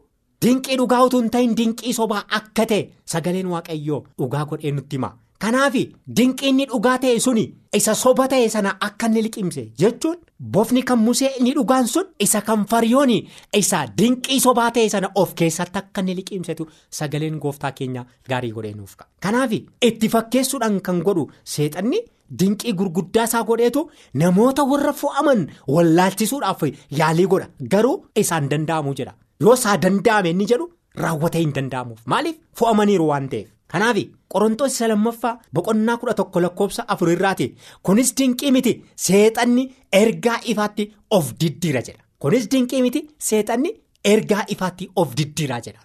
Dinqii 0.43 0.77
dhugaa 0.79 1.05
utuu 1.07 1.21
hin 1.21 1.31
ta'in 1.35 1.53
dinqii 1.59 1.93
sobaa 1.99 2.23
akka 2.39 2.65
ta'e 2.71 2.81
sagaleen 3.11 3.47
waaqayyoo 3.51 3.99
dhugaa 4.19 4.45
godhee 4.51 4.73
nutti 4.77 4.97
hima. 4.97 5.11
Kanaaf 5.43 5.75
dinqii 6.19 6.49
inni 6.53 6.65
dhugaa 6.71 6.99
ta'e 7.03 7.19
suni 7.25 7.45
isa 7.79 7.95
soba 8.03 8.27
ta'e 8.33 8.49
sana 8.55 8.73
akka 8.89 9.07
inni 9.11 9.23
liqimse 9.27 9.63
jechuun 9.83 10.19
bofni 10.57 10.83
kan 10.91 10.99
musee 11.07 11.31
inni 11.41 11.53
dhugaan 11.57 11.87
sun 11.95 12.07
isa 12.27 12.41
kan 12.49 12.63
faryoon 12.73 13.13
isa 13.61 13.81
dinqii 14.01 14.39
sobaa 14.47 14.71
ta'e 14.77 14.89
sana 14.95 15.11
of 15.23 15.35
keessatti 15.41 15.79
akka 15.83 16.01
inni 16.05 16.15
liqimsetu 16.19 16.67
sagaleen 16.99 17.39
gooftaa 17.45 17.73
keenya 17.79 18.03
gaarii 18.31 18.53
godhee 18.57 18.75
nuuf 18.81 18.95
ka'a. 18.99 19.09
Kanaaf 19.25 19.53
itti 19.89 20.09
fakkeessuudhaan 20.15 20.77
kan 20.89 21.01
godhu 21.09 21.25
seexanni 21.55 22.01
dinqii 22.43 22.73
gurguddaa 22.83 23.25
isaa 23.31 23.43
godheetu 23.51 23.83
namoota 24.23 24.63
warra 24.75 24.93
fo'aman 25.03 25.43
wallaalchisuudhaaf 25.75 26.63
yaalii 27.01 27.27
godha 27.35 27.49
garuu 27.75 27.97
isaan 28.25 28.49
danda'amu 28.53 28.95
jedha. 29.01 29.15
yoo 29.45 29.55
isaa 29.59 29.77
danda'ame 29.85 30.31
inni 30.35 30.47
jedhu 30.53 30.67
raawwatee 31.03 31.41
hin 31.45 31.53
danda'amuuf 31.57 32.01
maaliif 32.13 32.37
fo'amaniiru 32.61 33.07
waan 33.11 33.27
ta'eef 33.33 33.49
kanaaf 33.73 33.99
qorontoos 34.33 34.75
isa 34.75 34.88
lammaffaa 34.88 35.35
boqonnaa 35.55 35.97
kudha 36.00 36.14
tokko 36.21 36.43
lakkoofsa 36.45 36.88
afurirraati 36.95 37.47
kunis 37.87 38.11
dinqii 38.19 38.52
miti 38.57 38.73
seexanni 39.07 39.64
ergaa 40.00 40.38
ifaatti 40.52 40.93
of 41.11 41.33
diddiira 41.41 41.83
jedha. 41.88 42.02
Kunis 42.23 42.49
dinqii 42.50 42.83
miti 42.83 43.00
seexanni 43.29 43.71
ergaa 44.14 44.45
ifaatti 44.55 44.91
of 44.97 45.14
diddiiraa 45.19 45.61
jedha. 45.67 45.81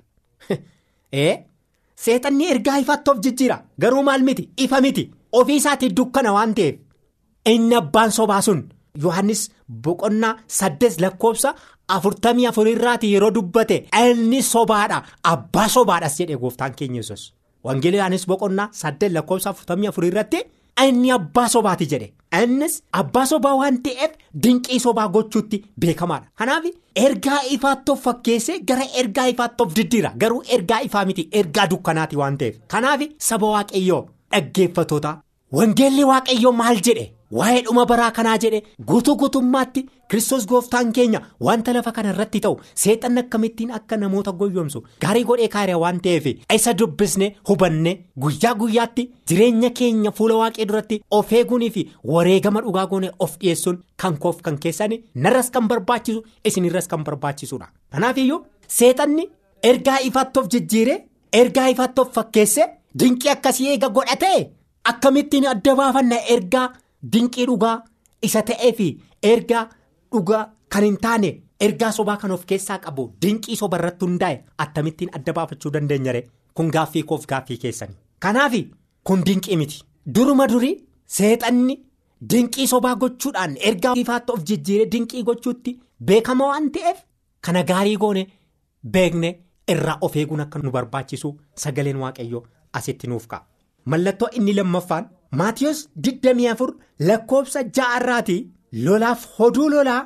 Ee? 1.14 1.34
Seexanni 2.06 2.50
ergaa 2.54 2.78
ifaatti 2.84 3.12
of 3.12 3.22
jijjiira. 3.28 3.62
Garuu 3.82 4.04
maal 4.04 4.24
miti? 4.28 4.50
Ifa 4.66 4.82
miti. 4.82 5.10
Ofii 5.32 5.56
isaatii 5.62 5.94
dukkana 6.00 6.34
waan 6.34 6.54
ta'eef. 6.60 6.76
Inni 7.54 7.76
abbaan 7.80 8.12
sobaa 8.12 8.42
sun 8.42 8.62
yohannis 9.04 9.50
boqonnaa 9.84 10.38
saddeet 10.60 11.02
lakkoofsa. 11.02 11.56
afurtamii 11.96 12.48
afurirraati 12.48 13.14
yeroo 13.14 13.32
dubbate. 13.36 13.78
Inni 14.06 14.42
sobaadha. 14.44 15.04
Abbaa 15.34 15.68
sobaadhas 15.76 16.20
jedhe 16.20 16.40
gooftaan 16.42 16.74
keenya 16.80 17.02
yesus 17.02 17.22
wangeelaanis 17.68 18.28
boqonnaa 18.32 18.70
saddeet 18.82 19.12
lakkoofsa 19.18 19.50
afurtamii 19.50 19.88
afurirratti 19.92 20.42
inni 20.86 21.12
abbaa 21.12 21.48
sobaati 21.50 21.86
jedhe. 21.92 22.08
Innis 22.44 22.74
abbaa 23.02 23.26
sobaa 23.32 23.54
waan 23.60 23.78
ta'eef 23.86 24.12
dinqii 24.44 24.80
sobaa 24.80 25.08
gochuutti 25.16 25.64
beekamaadha. 25.80 26.28
Kanaaf 26.40 26.66
ergaa 27.06 27.40
ifaatti 27.56 27.92
of 27.92 28.02
fakkeessee 28.08 28.60
gara 28.60 28.86
ergaa 29.02 29.28
ifaatti 29.34 29.64
of 29.64 29.74
diddiira. 29.78 30.12
Garuu 30.22 30.44
ergaa 30.58 30.82
ifaa 30.90 31.06
miti 31.06 31.28
ergaa 31.32 31.68
dukkanaati 31.72 32.16
waan 32.22 32.38
ta'eef. 32.38 32.56
Kanaaf 32.68 33.02
saba 33.30 33.48
waaqayyoo 33.56 34.04
dhaggeeffatoota 34.32 35.18
wangeelli 35.52 36.04
waaqayyoo 36.12 36.52
maal 36.64 36.82
jedhe. 36.90 37.12
waa'ee 37.38 37.62
dhuma 37.64 37.84
baraa 37.88 38.12
kanaa 38.18 38.34
jedhe 38.44 38.60
guutuu 38.90 39.14
guutummaatti 39.22 39.82
kristos 40.12 40.46
gooftaan 40.50 40.92
keenya 40.98 41.20
wanta 41.48 41.74
lafa 41.78 41.92
kana 41.98 42.10
irratti 42.14 42.40
ta'u 42.46 42.56
seexanni 42.84 43.20
akkamittiin 43.22 43.72
akka 43.78 43.98
namoota 44.04 44.32
goyyomsu 44.42 44.82
gaarii 45.06 45.24
godhee 45.30 45.48
kaariyaa 45.56 45.80
waan 45.82 46.00
ta'eef 46.06 46.26
isa 46.58 46.74
dubbisne 46.82 47.28
hubanne 47.50 47.94
guyyaa 48.26 48.54
guyyaatti 48.62 49.08
jireenya 49.32 49.70
keenya 49.80 50.12
fuula 50.20 50.36
waaqee 50.44 50.66
duratti 50.70 51.02
of 51.20 51.32
eeguunii 51.40 51.70
fi 51.78 51.84
wareegama 52.14 52.62
dhugaa 52.68 52.86
goone 52.94 53.12
of 53.28 53.38
dhiyeessuun 53.42 53.84
kan 54.04 54.18
koof 54.26 54.42
kan 54.48 54.58
keessan 54.68 54.96
narras 55.26 55.52
kan 55.58 55.68
barbaachisu 55.74 56.24
isinirras 56.52 56.88
kan 56.94 57.04
barbaachisuudha 57.10 57.68
kanaaf 57.92 58.18
iyyuu 58.24 58.44
seexanni 58.80 59.28
ergaa 59.72 60.00
ifaatti 60.12 60.40
of 60.46 60.48
jijjiire 60.56 60.96
ergaa 61.42 61.68
ifaatti 61.76 62.02
of 62.06 62.14
fakkeesse 62.20 62.70
dinqii 63.00 63.30
akkasii 63.36 63.68
eega 63.74 63.90
godhate 64.00 64.32
akkamittiin 64.92 65.48
adda 65.54 65.76
baafanna 65.76 66.18
ergaa. 66.36 66.68
Dinqii 67.14 67.46
dhugaa 67.48 67.76
isa 68.28 68.42
ta'ee 68.42 68.72
fi 68.78 68.86
ergaa 69.32 69.64
dhugaa 70.12 70.44
kan 70.76 70.84
hin 70.84 70.96
taane 71.04 71.30
ergaa 71.66 71.92
sobaa 71.98 72.16
kan 72.22 72.32
of 72.36 72.46
keessaa 72.52 72.78
qabu 72.86 73.04
dinqii 73.26 73.56
soba 73.60 73.78
irratti 73.80 74.06
hundaa'e 74.06 74.38
akkamittiin 74.66 75.10
adda 75.20 75.34
baafachuu 75.38 75.72
dandeenyare 75.76 76.22
kun 76.56 76.72
gaaffii 76.76 77.04
koof 77.12 77.26
gaaffii 77.32 77.58
keessani. 77.64 77.94
Kanaaf 78.20 78.54
kun 79.04 79.22
dinqii 79.28 79.58
miti 79.58 79.82
duruma 80.16 80.48
durii 80.54 80.76
seexanni 81.18 81.76
dinqii 82.34 82.68
sobaa 82.68 82.96
gochuudhaan 83.04 83.56
ergaa 83.72 83.94
ifaatti 84.04 84.32
of 84.38 84.44
jijjiiree 84.52 84.92
dinqii 84.96 85.24
gochuutti 85.30 85.78
beekama 86.12 86.48
waan 86.52 86.72
ta'eef 86.78 87.04
kana 87.42 87.64
gaarii 87.64 87.98
goone 87.98 88.24
beekne 88.94 89.30
irraa 89.76 89.98
of 90.02 90.16
eeguun 90.16 90.42
akka 90.48 90.60
nu 90.64 90.72
barbaachisu 90.72 91.32
sagaleen 91.66 91.98
waaqayyoo 92.04 92.44
asitti 92.74 93.08
nuuf 93.08 93.28
ka'a. 93.28 93.46
Mallattoo 93.92 94.30
inni 94.40 94.54
lammaffaan. 94.60 95.06
Maatiyus 95.40 95.80
24 96.08 96.74
lakkoofsa 97.08 97.62
ja'arraati 97.78 98.38
lolaaf 98.86 99.26
hoduu 99.40 99.70
lolaa 99.74 100.02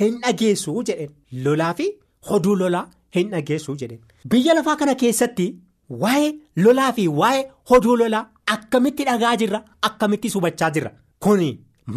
hin 0.00 0.18
dhageessu 0.22 0.74
jedheen. 0.88 1.10
Lolaa 1.44 1.74
fi 1.78 1.86
hoduu 2.30 2.56
lolaa 2.62 2.84
hin 3.16 3.30
dhageessu 3.34 3.76
jedheen. 3.82 4.00
Biyya 4.30 4.54
lafaa 4.58 4.76
kana 4.82 4.94
keessatti 5.02 5.46
waa'ee 6.02 6.32
lolaa 6.64 6.90
fi 6.98 7.08
waa'ee 7.20 7.44
hoduu 7.70 7.96
lolaa 8.02 8.24
akkamitti 8.56 9.04
dhagaa 9.08 9.36
jirra 9.42 9.62
akkamitti 9.90 10.28
hubachaa 10.34 10.70
jirra? 10.76 10.90
Kuni 11.24 11.50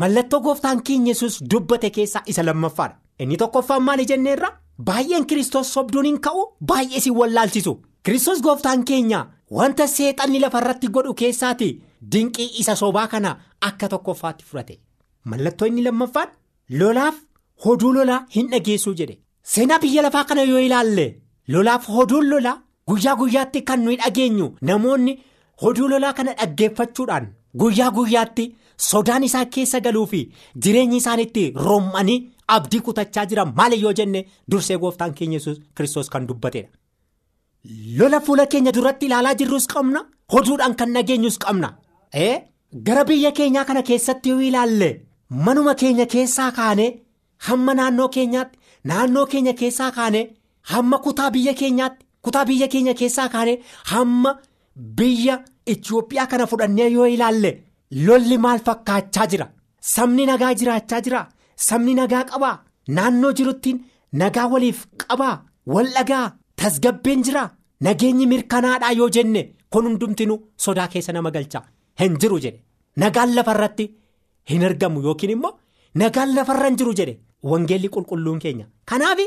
mallattoo 0.03 0.39
gooftaan 0.45 0.81
keenya 0.89 1.11
yesus 1.13 1.41
dubbate 1.53 1.89
keessaa 1.97 2.23
isa 2.25 2.43
lammaffaadha. 2.45 2.95
Inni 3.19 3.37
tokkoffaan 3.37 3.83
maali 3.83 4.05
jenneerra? 4.13 4.49
Baay'een 4.87 5.25
kiristoos 5.29 5.73
sobduun 5.73 6.05
hin 6.05 6.19
ka'u 6.27 6.45
baay'ee 6.71 6.99
si 7.05 7.11
wallaalchisu. 7.19 7.73
Kiristoos 8.03 8.41
gooftaan 8.41 8.83
keenya 8.91 9.25
wanta 9.57 9.87
seexanni 9.87 10.39
lafarratti 10.39 10.87
godhu 10.95 11.13
keessaati. 11.21 11.69
Dinqii 12.11 12.49
isa 12.59 12.75
sobaa 12.81 13.07
kana 13.13 13.31
akka 13.67 13.87
tokkoffaatti 13.93 14.45
fudhate 14.49 14.75
mallattoo 15.31 15.67
inni 15.69 15.81
lammaffaan 15.87 16.29
lolaaf 16.81 17.15
hoduu 17.65 17.91
lolaa 17.97 18.19
hin 18.35 18.47
dhageessuu 18.51 18.93
jedhe 18.99 19.17
seenaa 19.53 19.79
biyya 19.83 20.01
lafaa 20.05 20.23
kana 20.29 20.41
yoo 20.51 20.59
ilaalle 20.67 21.05
lolaaf 21.55 21.87
hoduun 21.95 22.29
lolaa 22.29 22.55
guyyaa 22.91 23.15
guyyaatti 23.21 23.61
kan 23.71 23.83
nuyi 23.87 23.97
dhageenyu 24.03 24.47
namoonni 24.69 25.17
hoduu 25.63 25.87
lolaa 25.93 26.13
kana 26.21 26.33
dhaggeeffachuudhaan 26.39 27.27
guyyaa 27.63 27.91
guyyaatti 27.99 28.47
sodaan 28.89 29.23
isaa 29.29 29.45
keessa 29.57 29.79
galuu 29.87 30.05
fi 30.15 30.21
jireenyi 30.65 30.97
isaaniitti 31.03 31.47
roommanii 31.67 32.19
abdii 32.57 32.79
kutachaa 32.89 33.25
jiran 33.33 33.53
maali 33.61 33.81
yoo 33.83 33.93
jenne 34.01 34.25
dursee 34.51 34.77
gooftaan 34.85 35.13
keenya 35.19 35.37
yesus 35.41 35.59
kiristoos 35.75 36.09
kan 36.15 36.27
dubbatedha. 36.27 36.69
Lola 37.99 38.19
fuula 38.21 38.45
keenya 38.47 38.71
duratti 38.71 39.05
ilaalaa 39.05 39.35
jirrus 39.39 39.67
qabna? 39.73 39.99
Hoduudhaan 40.33 40.75
kan 40.75 40.93
dhageenyus 40.93 41.37
qabna. 41.43 41.69
gara 42.85 43.03
biyya 43.09 43.31
keenyaa 43.37 43.65
kana 43.65 43.81
keessatti 43.89 44.29
yoo 44.29 44.41
ilaalle 44.47 44.89
manuma 45.45 45.73
keenya 45.81 46.05
keessaa 46.13 46.51
kaanee 46.57 46.89
hamma 47.47 47.73
naannoo 47.79 48.07
keenyaatti 48.15 48.59
naannoo 48.89 49.25
keenya 49.31 49.53
keessaa 49.61 49.91
kaanee 49.97 50.25
hamma 50.71 50.97
kutaa 51.05 51.31
biyya 51.35 51.53
keenyaatti 51.61 52.05
kutaa 52.25 52.45
biyya 52.49 52.67
keenya 52.73 52.93
keessaa 52.99 53.29
kaanee 53.35 53.57
hamma 53.91 54.31
biyya 54.97 55.35
Itoophiyaa 55.73 56.27
kana 56.31 56.45
fudhannee 56.51 56.89
yoo 56.95 57.05
ilaalle 57.15 57.51
lolli 58.05 58.37
maal 58.43 58.59
fakkaachaa 58.67 59.27
jira? 59.31 59.47
Sabni 59.93 60.25
nagaa 60.29 60.53
jiraachaa 60.59 61.01
jira? 61.05 61.21
Sabni 61.67 61.93
nagaa 61.99 62.23
qabaa? 62.31 62.55
Naannoo 62.95 63.31
jiruttiin 63.37 63.83
nagaa 64.21 64.47
waliif 64.53 64.79
qabaa? 65.03 65.35
Wal 65.73 65.87
dhagaa 65.95 66.25
tasgabbeen 66.59 67.23
jira. 67.27 67.43
Nageenyi 67.85 68.25
mirkanaadhaa 68.31 68.91
yoo 68.99 69.09
jenne 69.15 69.41
kun 69.71 69.85
hundumtinu 69.87 70.35
sodaa 70.63 70.87
keessa 70.93 71.13
nama 71.13 71.31
galcha. 71.35 71.61
Hin 71.99 72.17
jiru 72.21 72.39
jedhe. 72.45 72.59
Nagaan 73.01 73.33
lafarratti 73.35 73.85
hin 74.51 74.63
argamu 74.69 75.01
yookiin 75.05 75.31
immoo 75.35 75.53
nagaan 76.01 76.33
lafarra 76.35 76.67
hin 76.69 76.77
jiru 76.81 76.93
jedhe. 76.99 77.19
Wangeelli 77.51 77.89
qulqulluun 77.95 78.39
keenya. 78.45 78.65
Kanaaf 78.89 79.19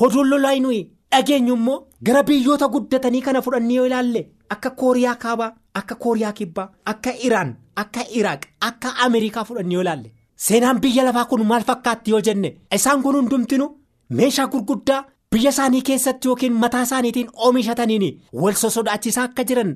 hoduun 0.00 0.28
lolaa 0.30 0.58
nuyi 0.64 0.82
dhageenyu 1.12 1.54
immoo 1.58 1.78
gara 2.06 2.22
biyyoota 2.28 2.68
guddatanii 2.74 3.22
kana 3.26 3.42
fudhannee 3.42 3.76
yoo 3.78 3.86
ilaalle 3.90 4.22
akka 4.54 4.70
kooriyaa 4.80 5.14
kaabaa 5.24 5.50
akka 5.80 5.94
kooriyaa 6.04 6.32
kibbaa 6.38 6.68
akka 6.92 7.12
iraan 7.28 7.50
akka 7.82 8.04
iraaq 8.20 8.42
akka 8.68 8.94
ameerikaa 9.06 9.44
fudhannee 9.44 9.74
yoo 9.74 9.82
ilaalle. 9.86 10.12
Seenaan 10.46 10.80
biyya 10.80 11.04
lafaa 11.04 11.24
kun 11.24 11.46
maal 11.50 11.62
fakkaatti 11.68 12.10
yoo 12.10 12.20
jenne? 12.20 12.50
Isaan 12.74 13.02
kun 13.02 13.14
hundumtinu 13.16 13.66
meeshaa 14.10 14.46
gurguddaa. 14.46 15.04
Biyya 15.32 15.50
isaanii 15.54 15.82
keessatti 15.88 16.28
yookiin 16.28 16.52
mataa 16.62 16.82
isaaniitiin 16.86 17.28
oomishataniin 17.46 18.06
wal 18.42 18.54
sosodaachisaa 18.62 19.24
akka 19.28 19.44
jiran 19.50 19.72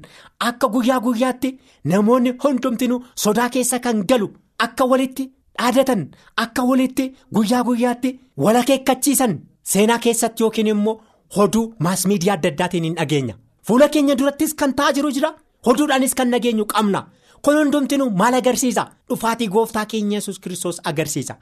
akka 0.48 0.68
guyyaa 0.74 1.00
guyyaatti 1.06 1.50
namoonni 1.92 2.32
hundumtinuu 2.44 3.04
sodaa 3.24 3.48
keessa 3.56 3.78
kan 3.86 4.02
galu 4.12 4.28
akka 4.66 4.84
walitti 4.92 5.26
dhaadatan 5.58 6.06
akka 6.44 6.62
walitti 6.70 7.06
guyyaa 7.38 7.62
guyyaatti 7.68 8.12
wal 8.44 8.56
akeekkachiisan 8.62 9.38
seenaa 9.74 9.98
keessatti 10.06 10.42
yookiin 10.46 10.66
immoo 10.74 10.96
hoduu 11.36 11.66
maas 11.86 12.06
miidiyaa 12.12 12.36
adda 12.38 12.48
addaatiin 12.54 12.84
hin 12.88 12.94
dhageenya 13.00 13.34
fuula 13.68 13.88
keenya 13.88 14.18
durattis 14.18 14.54
kan 14.54 14.74
ta'aa 14.74 14.92
jiru 14.92 15.10
jira. 15.16 15.34
Hoduudhaanis 15.66 16.14
kan 16.18 16.30
dhageenyu 16.32 16.64
qabna. 16.66 17.00
Kun 17.44 17.56
hundumtinuu 17.58 18.10
maal 18.20 18.34
agarsiisa? 18.34 18.84
Dhufaatii 19.08 19.48
gooftaa 19.54 19.82
keenya 19.86 20.16
yesus 20.16 20.38
kiristoos 20.40 20.78
agarsiisa. 20.90 21.34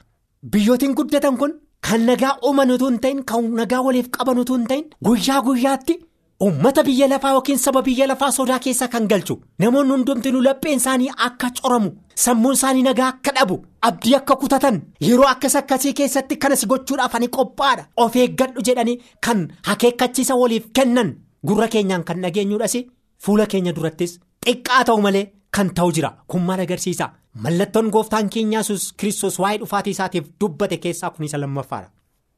Biyyootiin 0.51 0.93
guddatan 0.95 1.37
kun 1.37 1.53
kan 1.81 2.05
nagaa 2.05 2.37
uuman 2.47 2.71
utuu 2.75 2.89
hin 2.89 2.99
ta'in 2.99 3.23
kan 3.31 3.49
nagaa 3.61 3.81
waliif 3.87 4.09
qaban 4.17 4.39
utuu 4.43 4.57
hin 4.57 4.67
ta'in 4.67 4.85
guyyaa 5.05 5.41
guyyaatti. 5.47 5.95
Uummata 6.43 6.83
biyya 6.87 7.07
lafaa 7.11 7.31
yookiin 7.35 7.57
saba 7.59 7.81
biyya 7.81 8.05
lafaa 8.07 8.31
sodaa 8.31 8.59
keessa 8.65 8.87
kan 8.87 9.07
galchu. 9.11 9.35
Namoonni 9.59 9.91
hundumtinuu 9.93 10.41
lapheen 10.43 10.77
isaanii 10.81 11.09
akka 11.25 11.49
coramu 11.61 11.89
sammuun 12.15 12.53
isaanii 12.57 12.83
nagaa 12.85 13.07
akka 13.13 13.31
dhabu 13.37 13.57
abdii 13.87 14.13
akka 14.19 14.35
kutatan 14.43 14.77
yeroo 15.07 15.27
akkas 15.31 15.55
akkasii 15.61 15.93
keessatti 15.99 16.37
kanas 16.37 16.63
gochuudhaaf 16.67 17.15
ani 17.15 17.27
qophaadha. 17.27 17.85
Of 17.97 18.15
eeggadhu 18.15 18.61
jedhanii 18.69 18.97
kan 19.25 19.41
akeekkachiisa 19.73 20.35
waliif 20.43 20.69
kennan. 20.73 21.11
Gurra 21.47 21.67
keenyaan 21.67 22.03
kan 22.03 22.21
dhageenyuudhas 22.23 22.77
fuula 23.25 23.45
keenya 23.45 23.73
durattis. 23.75 24.19
Xiqqaa 24.45 24.83
ta'u 24.85 25.01
malee 25.01 25.25
kan 25.55 25.69
ta'u 25.77 25.91
jira. 25.91 26.11
Kun 26.27 26.41
maal 26.47 26.59
agarsiisa. 26.65 27.09
Mallattoon 27.43 27.89
gooftaan 27.93 28.29
keenya 28.29 28.59
yesus 28.59 28.93
kiristoos 28.97 29.39
waa'ee 29.39 29.59
dhufaatii 29.61 29.91
isaatiif 29.95 30.25
dubbate 30.41 30.77
keessaa 30.77 31.09
kun 31.09 31.25
isa 31.25 31.37
lammaffaadha. 31.41 31.89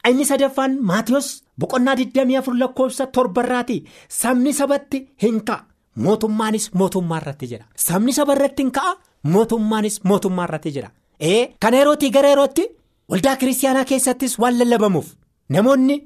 Inni 0.10 0.26
sadaffaan 0.26 0.78
Maatiyus 0.90 1.28
boqonnaa 1.60 1.96
24 1.96 2.60
lakkoofsa 2.60 3.06
torbarraati 3.08 3.84
sabni 4.20 4.54
sabatti 4.54 5.00
hin 5.24 5.42
ka'a. 5.50 5.64
Mootummaanis 6.06 6.66
mootummaa 6.80 7.18
irratti 7.22 7.48
jedha 7.52 7.66
sabni 7.86 8.14
saba 8.18 8.34
irratti 8.38 8.64
hin 8.64 8.72
ka'a 8.78 8.94
mootummaanis 9.34 9.98
mootummaa 10.10 10.46
irratti 10.48 10.72
jedha 10.76 10.90
ee 11.30 11.42
kana 11.66 11.78
yerootii 11.82 12.10
gara 12.16 12.30
yerootti 12.34 12.64
waldaa 13.12 13.36
kiristaanaa 13.42 13.84
keessattis 13.90 14.38
waan 14.40 14.58
lallabamuuf. 14.60 15.08
Namoonni 15.56 15.98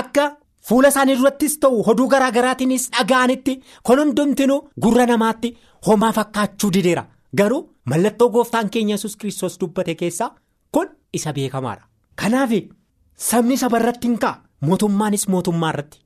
akka 0.00 0.24
fuula 0.68 0.88
isaanii 0.94 1.16
durattis 1.18 1.58
ta'u 1.64 1.82
hoduu 1.88 2.06
garaa 2.14 2.30
garaatiinis 2.36 2.84
dhaga'anitti 2.96 3.54
kun 3.82 3.98
hundumtinuu 4.04 4.60
gurra 4.86 5.06
namaatti 5.12 5.56
homaa 5.86 6.12
fakkaachuu 6.12 6.70
dideera. 6.76 7.04
Garuu 7.36 7.62
mallattoo 7.90 8.28
gooftaan 8.30 8.70
keenya 8.70 8.94
yesus 8.94 9.16
kiristoos 9.16 9.58
dubbate 9.60 9.94
keessaa 9.94 10.30
kun 10.72 10.88
isa 11.12 11.32
beekamaadha. 11.32 11.84
Kanaaf. 12.16 12.50
Sabni 13.28 13.56
saba 13.56 13.78
irratti 13.80 14.08
hin 14.08 14.18
ka'a. 14.18 14.42
Mootummaanis 14.66 15.28
mootummaa 15.28 15.70
irratti. 15.72 15.98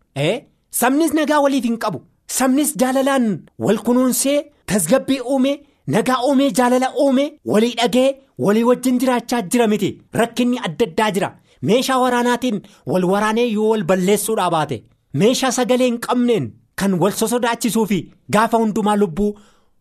Sabnis 0.71 1.13
nagaa 1.15 1.41
waliif 1.45 1.65
hin 1.65 1.79
qabu. 1.79 2.03
Sabnis 2.39 2.75
jaalalaan 2.81 3.27
wal 3.59 3.79
kunuunsee 3.87 4.39
tasgabbii 4.67 5.21
uume 5.33 5.53
nagaa 5.95 6.21
uumee 6.29 6.51
jaalala 6.59 6.93
uume 7.03 7.25
walii 7.53 7.75
dhagee 7.81 8.09
walii 8.39 8.65
wajjin 8.69 8.99
jiraachaa 9.01 9.43
jira 9.43 9.67
miti. 9.73 9.91
Rakkinni 10.13 10.59
adda 10.69 10.87
addaa 10.87 11.11
jira. 11.11 11.31
Meeshaa 11.63 11.99
waraanaatiin 12.05 12.61
wal 12.87 13.05
waraanee 13.13 13.47
yoo 13.53 13.69
wal 13.71 13.85
balleessuudhaa 13.91 14.51
baate. 14.51 14.83
Meeshaa 15.15 15.51
sagalee 15.59 15.87
hin 15.91 15.99
qabneen 16.07 16.51
kan 16.77 16.95
wal 17.03 17.13
sosodaachisuu 17.21 17.87
fi 17.87 18.01
gaafa 18.33 18.59
hundumaa 18.65 18.97
lubbuu 19.03 19.31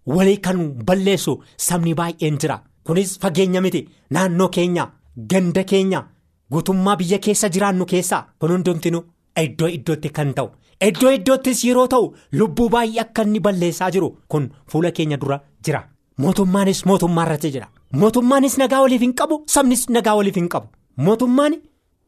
walii 0.06 0.38
kan 0.38 0.60
balleessu 0.88 1.40
sabni 1.58 1.94
baay'een 1.96 2.38
jira. 2.42 2.60
Kunis 2.86 3.20
fageenya 3.22 3.62
miti 3.62 3.88
naannoo 4.10 4.50
keenya 4.50 4.88
ganda 5.30 5.64
keenya. 5.64 6.04
Guutummaa 6.52 6.96
biyya 6.96 7.18
keessa 7.20 7.50
jiraannu 7.50 7.86
keessaa 7.86 8.26
kun 8.40 8.52
hundumtinu 8.52 9.00
iddoo 9.44 9.68
iddootti 9.78 10.10
kan 10.18 10.34
ta'u 10.34 10.50
iddoo 10.88 11.12
iddoottis 11.18 11.64
yeroo 11.66 11.88
ta'u 11.94 12.14
lubbuu 12.40 12.70
baay'ee 12.70 13.00
akka 13.04 13.24
inni 13.24 13.40
balleessaa 13.40 13.90
jiru 13.92 14.10
kun 14.30 14.50
fuula 14.72 14.92
keenya 14.92 15.18
dura 15.22 15.40
jira. 15.66 15.82
Mootummaanis 16.18 16.86
mootummaa 16.86 17.26
irratti 17.26 17.52
jira. 17.56 17.68
Mootummaanis 18.02 18.58
nagaa 18.58 18.82
waliif 18.82 19.02
hin 19.02 19.14
qabu 19.22 19.44
sabnis 19.54 19.90
nagaa 19.90 20.16
waliif 20.16 20.36
hin 20.36 20.48
qabu. 20.50 20.68
Mootummaan 20.98 21.56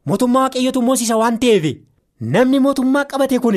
mootummaa 0.06 0.42
waaqayyootu 0.44 0.82
moosisa 0.82 1.18
waan 1.18 1.40
ta'eef. 1.40 1.66
Namni 2.22 2.60
mootummaa 2.60 3.06
qabate 3.06 3.40
kun 3.40 3.56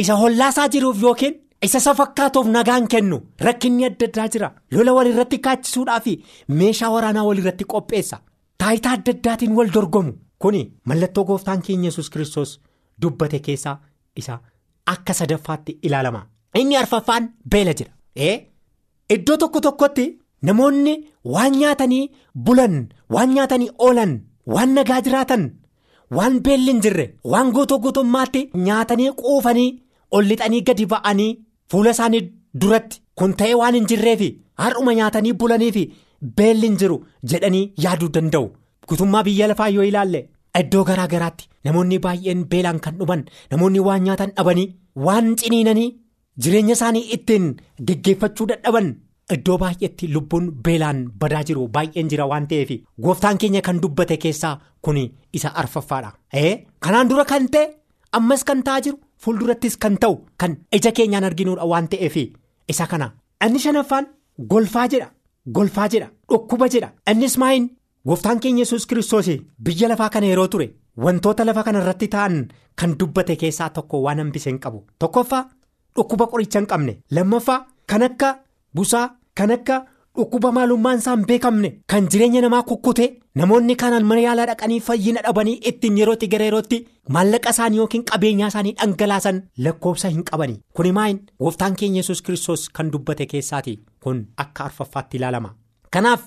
isa 0.00 0.14
hollaasaa 0.22 0.68
jiruuf 0.68 1.02
yookiin 1.02 1.34
isa 1.66 1.94
fakkaatuuf 1.94 2.46
nagaan 2.56 2.86
kennu 2.92 3.18
rakkinni 3.46 3.84
adda 3.88 4.06
addaa 4.08 4.28
jira. 4.34 4.48
Lola 4.72 4.92
walirratti 4.98 5.38
kaachisuudhaaf 5.46 6.06
meeshaa 6.48 6.90
waraanaa 6.94 7.24
walirratti 7.28 7.64
qopheessa. 7.72 8.18
taayitaa 8.58 8.92
adda 8.96 9.12
addaatiin 9.16 9.52
wal 9.58 9.70
dorgomu. 9.74 10.12
Kuni 10.38 10.62
mallattoo 10.88 11.24
gooftaan 11.24 11.62
keenya 11.66 11.88
yesus 11.90 12.10
kiristoos 12.10 12.60
dubbate 13.02 13.38
keessaa 13.46 13.76
isa 14.16 14.38
akka 14.92 15.12
sadaffaatti 15.14 15.78
ilaalama. 15.82 16.20
Inni 16.60 16.76
arfaffaan 16.76 17.24
beela 17.50 17.74
jira. 17.78 17.92
Iddoo 19.14 19.36
tokko 19.36 19.60
tokkotti 19.60 20.04
namoonni 20.42 20.94
waan 21.34 21.52
nyaatanii 21.60 22.10
bulan 22.44 22.76
waan 23.14 23.34
nyaatanii 23.34 23.70
oolan 23.86 24.12
waan 24.54 24.74
nagaa 24.74 25.00
jiraatan 25.06 25.44
waan 26.16 26.40
beelli 26.44 26.70
hin 26.72 26.80
jirre 26.84 27.06
waan 27.32 27.52
guutuu 27.56 27.78
guutummaatti 27.84 28.42
nyaatanii 28.66 29.10
quufanii 29.20 29.70
ol 30.10 30.24
lixanii 30.30 30.62
gadi 30.68 30.86
ba'anii 30.92 31.30
fuula 31.72 31.90
isaanii 31.96 32.22
duratti 32.64 33.00
kun 33.20 33.34
ta'ee 33.42 33.54
waan 33.60 33.74
hin 33.80 33.86
jirreefi 33.92 34.30
har'uma 34.64 34.94
nyaatanii 35.00 35.32
bulaniifi. 35.42 35.84
Beelli 36.36 36.66
hin 36.68 36.76
jiru 36.80 36.96
jedhanii 37.30 37.64
yaaduu 37.84 38.08
danda'u 38.16 38.46
guutummaa 38.88 39.22
biyya 39.28 39.48
lafaa 39.50 39.68
yoo 39.76 39.84
ilaalle 39.90 40.20
iddoo 40.60 40.84
garaa 40.90 41.06
garaatti 41.14 41.48
namoonni 41.68 41.98
baay'een 42.04 42.44
beelaan 42.52 42.78
kan 42.84 42.98
dhuman 43.00 43.24
namoonni 43.54 43.80
waan 43.88 44.04
nyaatan 44.08 44.34
dhabanii 44.36 44.66
waan 45.06 45.32
ciniinanii 45.42 45.88
jireenya 46.44 46.76
isaanii 46.78 47.02
ittiin 47.16 47.48
geggeeffachuu 47.88 48.46
dadhaban 48.52 48.88
iddoo 49.36 49.58
baay'eetti 49.62 50.12
lubbuun 50.14 50.48
beelaan 50.68 51.02
badaa 51.24 51.42
jiru 51.50 51.68
baay'een 51.76 52.08
jira 52.14 52.26
waan 52.32 52.46
ta'eef 52.52 52.70
gooftaan 53.06 53.38
keenya 53.44 53.60
kan 53.68 53.80
dubbate 53.82 54.16
keessaa 54.26 54.54
kun 54.84 54.98
isa 55.32 55.54
arfaffaadha. 55.62 56.12
kanaan 56.80 57.08
dura 57.10 57.24
kan 57.32 57.48
ta'e 57.56 57.66
ammas 58.20 58.44
kan 58.44 58.62
ta'aa 58.68 58.80
jiru 58.86 58.98
fuuldurattis 59.22 59.76
kan 59.78 59.96
ta'u 60.02 60.14
kan 60.40 60.56
ija 60.76 60.92
keenyaan 60.92 61.24
arginuudha 61.24 61.64
waan 61.72 61.88
ta'eef 61.88 62.16
isa 62.68 62.86
kana. 62.86 63.12
Inni 63.46 63.58
shanaffaan 63.58 64.06
golfaa 64.50 64.86
jedha. 64.88 65.08
Golfaa 65.56 65.88
jedha 65.88 66.08
dhukkuba 66.30 66.68
jedha. 66.68 66.92
Innis 67.10 67.36
maayin 67.38 67.70
gooftaan 68.06 68.40
keenya 68.40 68.62
yesus 68.62 68.86
kiristoos 68.86 69.28
biyya 69.64 69.88
lafaa 69.88 70.08
kana 70.10 70.26
yeroo 70.26 70.48
ture 70.48 70.66
wantoota 70.96 71.44
lafa 71.44 71.62
kana 71.64 71.80
irratti 71.82 72.08
ta'an 72.08 72.36
kan 72.78 72.94
dubbate 72.98 73.36
keessaa 73.36 73.70
tokko 73.70 74.02
waan 74.02 74.18
hambise 74.18 74.50
hin 74.50 74.58
qabu. 74.60 74.84
Tokkoffaa 74.98 75.44
dhukkuba 75.96 76.26
qoricha 76.26 76.58
hin 76.60 76.66
qabne. 76.66 76.98
Lammaffaa 77.10 77.66
kan 77.86 78.02
akka 78.02 78.28
busaa 78.74 79.06
kan 79.34 79.50
akka 79.50 79.84
dhukkuba 80.16 80.50
maalummaan 80.56 80.98
isaa 81.02 81.14
hin 81.16 81.24
beekamne 81.28 81.68
kan 81.92 82.08
jireenya 82.14 82.40
namaa 82.44 82.62
kukkute 82.70 83.04
namoonni 83.40 83.76
kanaan 83.82 84.04
mana 84.10 84.20
yaalaa 84.24 84.46
dhaqanii 84.50 84.80
fayyina 84.88 85.20
dhabanii 85.26 85.54
ittiin 85.70 85.96
yerootti 86.00 86.28
gara 86.34 86.44
yerootti 86.48 86.78
maallaqa 87.16 87.50
isaanii 87.56 87.78
yookiin 87.82 88.04
qabeenyaa 88.10 88.48
isaanii 88.52 88.72
dhangalaasan 88.80 89.40
lakkoofsa 89.66 90.08
hin 90.16 90.24
qabani 90.30 90.58
kuni 90.80 90.92
maayin 90.98 91.20
gooftaan 91.44 91.76
keenya 91.82 91.98
yesus 92.04 92.22
kiristoos 92.26 92.68
kan 92.78 92.90
dubbate 92.92 93.26
keessaati 93.32 93.74
kun 94.04 94.20
akka 94.44 94.64
arfaffaatti 94.68 95.16
ilaalama. 95.20 95.54
Kanaaf 95.90 96.20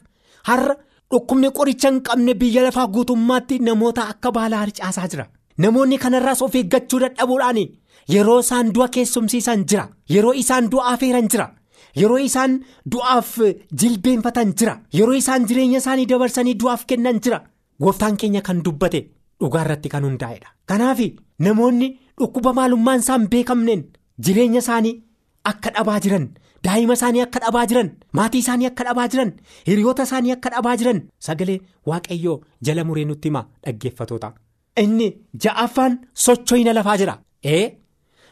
har'a 0.49 0.75
dhukkubni 1.11 1.51
qoricha 1.59 1.89
hin 1.91 2.01
qabne 2.09 2.33
biyya 2.43 2.63
lafaa 2.67 2.87
guutummaatti 2.95 3.59
namoota 3.67 4.07
akka 4.13 4.31
baalaa 4.37 4.59
harcaasaa 4.63 5.07
jira. 5.13 5.25
Namoonni 5.57 5.97
kanarraas 6.05 6.41
of 6.47 6.55
eeggachuu 6.61 6.99
dadhabuudhaan 7.03 7.59
yeroo 8.13 8.39
isaan 8.45 8.73
du'a 8.77 8.87
keessumsiisan 8.97 9.65
jira 9.69 9.85
yeroo 10.15 10.33
isaan 10.41 10.69
du'a 10.71 10.87
afeeran 10.93 11.29
jira. 11.35 11.47
Yeroo 12.01 12.17
isaan 12.27 12.53
du'aaf 12.91 13.29
jilbeenfatan 13.81 14.53
jira 14.59 14.73
yeroo 14.97 15.15
isaan 15.21 15.45
jireenya 15.49 15.77
isaanii 15.83 16.05
dabarsanii 16.11 16.55
du'aaf 16.61 16.85
kennan 16.89 17.19
jira 17.23 17.39
gooftaan 17.81 18.17
keenya 18.21 18.41
kan 18.47 18.61
dubbate 18.65 18.99
dhugaa 19.39 19.61
irratti 19.65 19.89
kan 19.93 20.03
hundaa'edha. 20.07 20.47
Kanaaf 20.69 20.99
namoonni 21.45 21.87
dhukkuba 22.19 22.53
maalummaan 22.59 22.99
isaan 23.05 23.27
beekamneen 23.31 23.83
jireenya 24.25 24.59
isaanii 24.65 24.93
akka 25.51 25.69
dhabaa 25.77 25.99
jiran 26.05 26.25
daa'ima 26.65 26.93
isaanii 26.99 27.21
akka 27.27 27.39
dhabaa 27.45 27.65
jiran 27.71 27.89
maatii 28.19 28.41
isaanii 28.45 28.67
akka 28.71 28.83
dhabaa 28.87 29.07
jiran 29.13 29.31
hiriyoota 29.67 30.03
isaanii 30.09 30.31
akka 30.35 30.49
dhabaa 30.55 30.75
jiran 30.81 31.01
sagalee 31.27 31.59
waaqayyoo 31.89 32.37
jala 32.69 32.83
muree 32.87 33.05
nutti 33.09 33.27
hima 33.29 33.41
dhaggeeffatoota. 33.65 34.33
Inni 34.83 35.07
ja'affaan 35.43 35.93
socho'ina 36.25 36.73
lafaa 36.77 36.97
jira. 37.01 37.15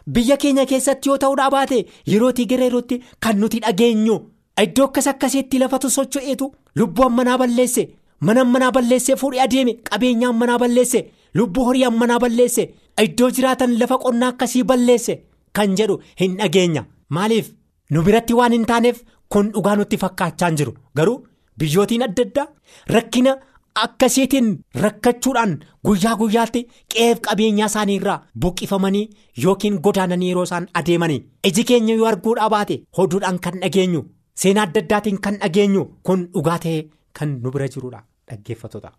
Biyya 0.08 0.38
keenya 0.38 0.66
keessatti 0.66 1.10
yoo 1.10 1.18
ta'uudhaa 1.24 1.50
baate 1.52 1.78
yerootii 2.12 2.46
gara 2.52 2.66
yerootti 2.68 3.02
kan 3.24 3.38
nuti 3.42 3.60
dhageenyu 3.66 4.16
iddoo 4.64 4.86
akkas 4.88 5.08
akkasiitti 5.12 5.60
lafatu 5.62 5.90
socho'eetu 5.98 6.48
lubbuu 6.80 7.06
ammanaa 7.06 7.38
balleesse 7.42 7.84
mana 8.28 8.42
ammanaa 8.46 8.72
balleesse 8.78 9.16
fuudhee 9.22 9.42
adeeme 9.46 9.74
qabeenya 9.90 10.28
ammanaa 10.34 10.58
balleesse 10.64 11.00
lubbuu 11.40 11.64
horii 11.70 11.84
ammanaa 11.92 12.20
balleesse 12.26 12.66
iddoo 13.06 13.30
jiraatan 13.38 13.78
lafa 13.80 13.98
qonnaa 14.04 14.30
akkasii 14.34 14.64
balleesse 14.74 15.16
kan 15.60 15.76
jedhu 15.80 16.00
hin 16.22 16.36
dhageenya 16.42 16.86
maaliif 17.18 17.54
nu 17.92 18.02
biratti 18.10 18.34
waan 18.42 18.52
hin 18.58 18.66
taaneef 18.74 19.02
kun 19.36 19.52
dhugaa 19.56 19.76
nutti 19.80 19.98
fakkaachaa 20.04 20.52
jiru 20.60 20.74
garuu 20.96 21.18
biyyootiin 21.58 22.04
adda 22.10 22.24
addaa 22.28 22.48
rakkina. 22.96 23.34
Akkasiitiin 23.82 24.50
rakkachuudhaan 24.82 25.54
guyyaa 25.88 26.16
guyyaatti 26.18 26.62
qe'eef 26.94 27.20
qabeenyaa 27.28 27.68
isaanii 27.72 27.96
irraa 28.00 28.18
buqqifamanii 28.44 29.06
yookiin 29.44 29.80
godaananii 29.88 30.28
yeroo 30.32 30.44
isaan 30.48 30.68
adeemanii 30.82 31.22
iji 31.50 31.64
keenya 31.70 31.96
yoo 32.02 32.06
arguudhaa 32.10 32.50
baate 32.54 32.76
hoduudhaan 32.98 33.40
kan 33.48 33.58
dhageenyu 33.64 34.02
seenaa 34.44 34.64
adda 34.68 34.82
addaatiin 34.86 35.18
kan 35.28 35.40
dhageenyu 35.44 35.84
kun 36.10 36.26
dhugaa 36.36 36.58
ta'ee 36.66 36.84
kan 37.20 37.32
nu 37.44 37.52
bira 37.56 37.68
jirudha. 37.76 38.04
dhaggeeffattoota. 38.30 38.92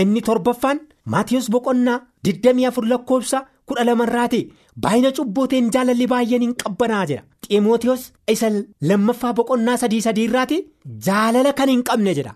Inni 0.00 0.22
torbaffaan 0.28 0.80
Maatiyus 1.14 1.50
boqonnaa 1.50 1.98
24 2.28 2.88
lakkoofsa 2.92 3.40
kudha 3.66 3.84
lamarraati 3.88 4.40
baay'ina 4.84 5.10
cubbooteen 5.16 5.70
jaalalli 5.74 6.06
baay'een 6.12 6.42
hin 6.46 6.54
qabbanaa 6.62 7.04
jedha. 7.10 7.24
Xiimootiyos 7.48 8.02
isa 8.34 8.50
lammaffaa 8.90 9.32
boqonnaa 9.40 9.76
sadii 9.82 10.00
sadiirraati 10.06 10.58
jaalala 11.06 11.52
kan 11.52 11.68
hin 11.74 11.82
qabne 11.90 12.14
jedha. 12.20 12.34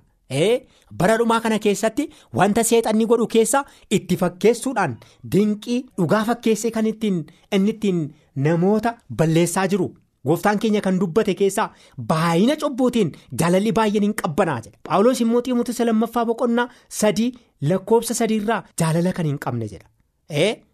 Bara 0.98 1.16
dhumaa 1.18 1.40
kana 1.40 1.58
keessatti 1.58 2.08
wanta 2.40 2.62
seexanni 2.70 3.06
godhu 3.06 3.26
keessa 3.34 3.64
itti 3.90 4.16
fakkeessuudhaan 4.22 4.96
dinqii 5.32 5.80
dhugaa 5.98 6.24
fakkeessee 6.30 6.70
kan 6.70 6.86
inni 6.86 7.70
ittiin 7.70 8.00
namoota 8.36 8.96
balleessaa 9.18 9.66
jiru. 9.68 9.88
Gooftaan 10.26 10.58
keenya 10.58 10.80
kan 10.80 10.98
dubbate 11.00 11.34
keessaa 11.40 11.72
baay'ina 12.10 12.56
cubbootiin 12.60 13.10
jaalalli 13.40 13.72
baay'een 13.78 14.02
hin 14.06 14.14
qabbanaa 14.22 14.60
jedha. 14.64 14.78
Paawuloos 14.88 15.20
immoo 15.20 15.42
xiimootisa 15.42 15.84
lammaffaa 15.88 16.24
boqonnaa 16.30 16.68
sadii 17.00 17.32
lakkoofsa 17.70 18.14
sadiirraa 18.20 18.62
jaalala 18.80 19.12
kan 19.18 19.26
hin 19.30 19.38
qabne 19.44 19.68
jedha. 19.72 19.88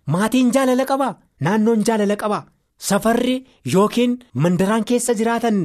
Maatiin 0.07 0.53
jaalala 0.55 0.85
qabaa? 0.93 1.13
Naannoon 1.41 1.83
jaalala 1.89 2.17
qabaa? 2.23 2.45
Safarri 2.89 3.35
yookiin 3.75 4.13
mandaraan 4.45 4.85
keessa 4.91 5.15
jiraatan 5.19 5.59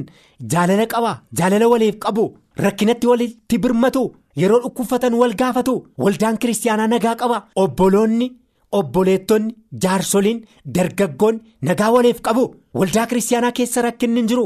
jaalala 0.54 0.86
qabaa? 0.94 1.16
Jaalala 1.38 1.68
waliif 1.72 1.96
qabu? 2.06 2.26
Rakkinatti 2.64 3.06
walitti 3.06 3.58
birmatu? 3.58 4.02
Yeroo 4.40 4.60
dhukkubfatan 4.64 5.14
wal 5.20 5.34
gaafatu? 5.40 5.74
Waldaan 5.98 6.38
kiristaanaa 6.38 6.86
nagaa 6.88 7.14
qaba? 7.22 7.38
Obboloonni? 7.56 8.28
Obboleettonni 8.72 9.54
jaarsoliin 9.82 10.40
dargaggoonni 10.74 11.40
nagaa 11.68 11.90
waliif 11.94 12.20
qabu 12.26 12.42
waldaa 12.78 13.06
kiristaanaa 13.06 13.52
keessa 13.58 13.82
rakkinni 13.86 14.20
hin 14.20 14.28
jiru 14.32 14.44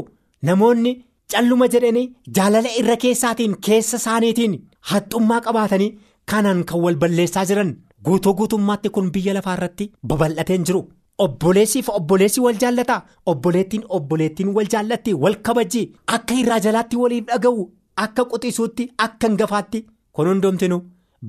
namoonni 0.49 0.91
calluma 1.33 1.67
jedhanii 1.73 2.03
jaalala 2.37 2.69
irra 2.81 2.95
keessaatiin 3.03 3.55
keessa 3.67 3.97
isaaniitiin 4.01 4.53
haxxummaa 4.91 5.41
qabaatanii 5.47 5.89
kanaan 6.31 6.63
kan 6.71 6.79
wal 6.85 6.95
balleessaa 7.03 7.45
jiran 7.51 7.73
guutuu 8.05 8.33
guutummaatti 8.41 8.89
kun 8.97 9.11
biyya 9.17 9.33
lafaa 9.39 9.55
irratti 9.59 9.91
babal'ateen 10.13 10.63
jiru 10.69 10.83
obboleessiif 11.25 11.89
obboleessi 11.97 12.41
wal 12.45 12.61
jaallataa 12.65 13.01
obboleettiin 13.33 13.83
obboleettiin 13.99 14.53
wal 14.59 14.69
jaallatti 14.75 15.13
wal 15.25 15.35
kabajji 15.49 15.83
akka 16.19 16.33
irraa 16.43 16.59
jalaatti 16.67 16.95
waliif 17.03 17.25
dhaga'u 17.33 17.67
akka 18.05 18.25
quxisuutti 18.31 18.89
akka 18.97 19.27
hangafaatti 19.27 19.85
kun 20.13 20.27
hundoomtinu. 20.27 20.81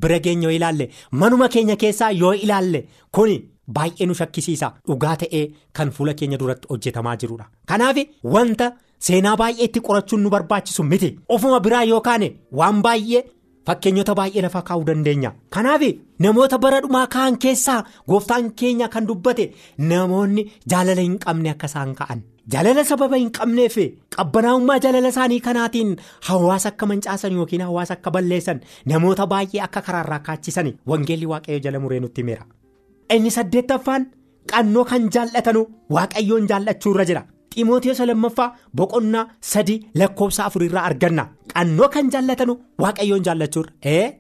Bira 0.03 0.18
keenya 0.25 0.48
yoo 0.48 0.57
ilaalle 0.57 0.85
manuma 1.20 1.48
keenya 1.55 1.77
keessaa 1.77 2.11
yoo 2.20 2.33
ilaalle 2.44 2.79
kuni 3.16 3.35
baay'ee 3.77 4.07
nu 4.07 4.14
shakkisiisa 4.20 4.70
dhugaa 4.88 5.16
ta'ee 5.22 5.42
kan 5.79 5.90
fuula 5.96 6.14
keenya 6.14 6.38
duratti 6.38 6.68
hojjetamaa 6.70 7.16
jirudha. 7.16 7.44
Kanaaf 7.68 7.96
wanta 8.35 8.70
seenaa 9.09 9.37
baay'ee 9.37 9.64
itti 9.68 9.81
qorachuun 9.88 10.22
nu 10.25 10.31
barbaachisu 10.35 10.83
miti 10.94 11.11
ofuma 11.29 11.61
biraa 11.66 11.85
yookaan 11.90 12.25
waan 12.61 12.81
baay'ee 12.87 13.22
fakkeenyota 13.66 14.14
baay'ee 14.20 14.42
lafa 14.46 14.62
kaa'uu 14.68 14.87
dandeenya. 14.88 15.33
Kanaaf 15.55 15.83
namoota 16.18 16.59
bara 16.59 16.81
dhumaa 16.87 17.07
ka'an 17.16 17.38
keessaa 17.44 17.81
gooftaan 18.09 18.53
keenya 18.62 18.88
kan 18.88 19.07
dubbate 19.09 19.53
namoonni 19.90 20.51
jaalala 20.75 21.01
hin 21.09 21.18
qabne 21.27 21.51
akka 21.55 21.66
isaan 21.72 21.94
ka'an. 22.01 22.22
Jaalala 22.50 22.83
sababa 22.85 23.16
hin 23.20 23.31
qabneef 23.38 23.76
qabbanaa'ummaa 24.16 24.78
jaalala 24.85 25.09
isaanii 25.14 25.40
kanaatiin 25.40 25.90
hawaasa 26.28 26.68
akka 26.72 26.87
mancaasan 26.90 27.33
yookiin 27.38 27.62
hawaasa 27.66 27.94
akka 27.98 28.11
balleessan 28.16 28.61
namoota 28.92 29.26
baay'ee 29.33 29.61
akka 29.66 29.81
karaarraa 29.88 30.18
kaachisan 30.28 30.72
wangeelli 30.92 31.26
waaqayyo 31.33 31.61
jala 31.66 31.78
muree 31.85 32.00
nutti 32.00 32.20
himeera. 32.22 32.44
Inni 33.14 33.31
saddeettaffaan 33.37 34.07
qannoo 34.52 34.85
kan 34.90 35.07
jaallatanu 35.14 35.62
waaqayyoon 35.98 36.48
jaallachuu 36.50 36.92
irra 36.94 37.05
jira. 37.12 37.22
Xiimotewos 37.55 38.00
lammaffaa 38.11 38.48
boqonnaa 38.76 39.24
sadii 39.52 39.78
lakkoofsa 39.94 40.44
afurirraa 40.50 40.85
arganna. 40.90 41.24
Qannoo 41.55 41.88
kan 41.94 42.11
jaallatanu 42.11 42.59
waaqayyoon 42.83 43.22
jaallachuu 43.26 43.64
irra. 43.66 44.12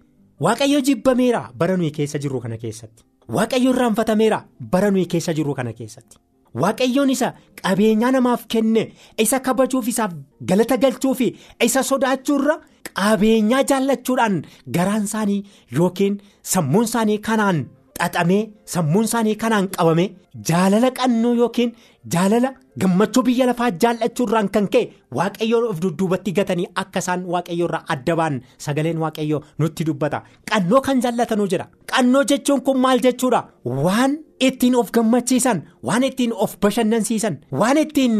Waaqayyo 0.44 0.80
jibbameera 0.86 1.42
bara 1.58 1.76
nuyi 1.76 1.90
keessa 1.96 2.18
jirru 2.18 2.40
kana 2.40 2.56
keessatti. 2.58 3.02
Waaqayyo 3.36 3.70
irraanfatameera 3.74 4.44
bara 4.72 4.90
nuyi 4.90 5.06
keessa 5.06 5.32
jirru 5.34 5.54
kana 5.54 5.72
keessatti. 5.72 6.16
Waaqayyoon 6.60 7.10
isa 7.14 7.28
qabeenyaa 7.62 8.10
namaaf 8.16 8.42
kenne 8.54 8.82
isa 9.24 9.38
kabajuuf 9.46 9.88
isaaf 9.92 10.12
galata 10.48 10.76
galchuuf 10.84 11.20
isa 11.66 11.82
sodaachuurra 11.90 12.56
qabeenyaa 13.00 13.62
jaallachuudhaan 13.70 14.36
garaan 14.76 15.04
isaanii 15.08 15.40
yookiin 15.78 16.18
sammuun 16.54 16.84
isaanii 16.90 17.18
kanaan 17.28 17.62
xaxamee 18.02 18.42
sammuun 18.74 19.04
isaanii 19.10 19.36
kanaan 19.44 19.68
qabame 19.76 20.04
jaalala 20.50 20.90
qannoo 20.98 21.34
yookiin 21.40 21.72
jaalala 22.14 22.50
gammachuu 22.80 23.22
biyya 23.26 23.46
lafaa 23.50 23.70
jaallachuurraan 23.82 24.48
kan 24.54 24.66
ka'e 24.74 24.84
waaqayyoon 25.18 25.64
of 25.70 25.80
dudduubatti 25.84 26.32
gatanii 26.38 26.66
akka 26.82 26.98
isaan 27.04 27.24
waaqayyoorraa 27.34 27.84
adda 27.94 28.16
ba'an 28.20 28.40
sagaleen 28.58 28.98
waaqayyoo 29.04 29.40
nutti 29.58 29.84
dubbata. 29.88 30.22
Qannoo 30.50 30.80
kan 30.80 31.00
jaallatanuu 31.04 31.48
jira. 31.52 31.66
Qannoo 31.92 32.24
jechuun 32.24 32.60
kun 32.66 32.78
maal 32.84 33.00
jechuudha? 33.06 33.42
Waan. 33.64 34.18
ittiin 34.42 34.74
of 34.78 34.88
gammachiisan 34.94 35.58
waan 35.86 36.02
ittiin 36.06 36.32
of 36.44 36.56
bashannansiisan 36.62 37.34
waan 37.60 37.78
ittiin 37.82 38.14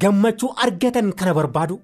gammachuu 0.00 0.50
argatan 0.64 1.12
kana 1.18 1.34
barbaadu. 1.36 1.76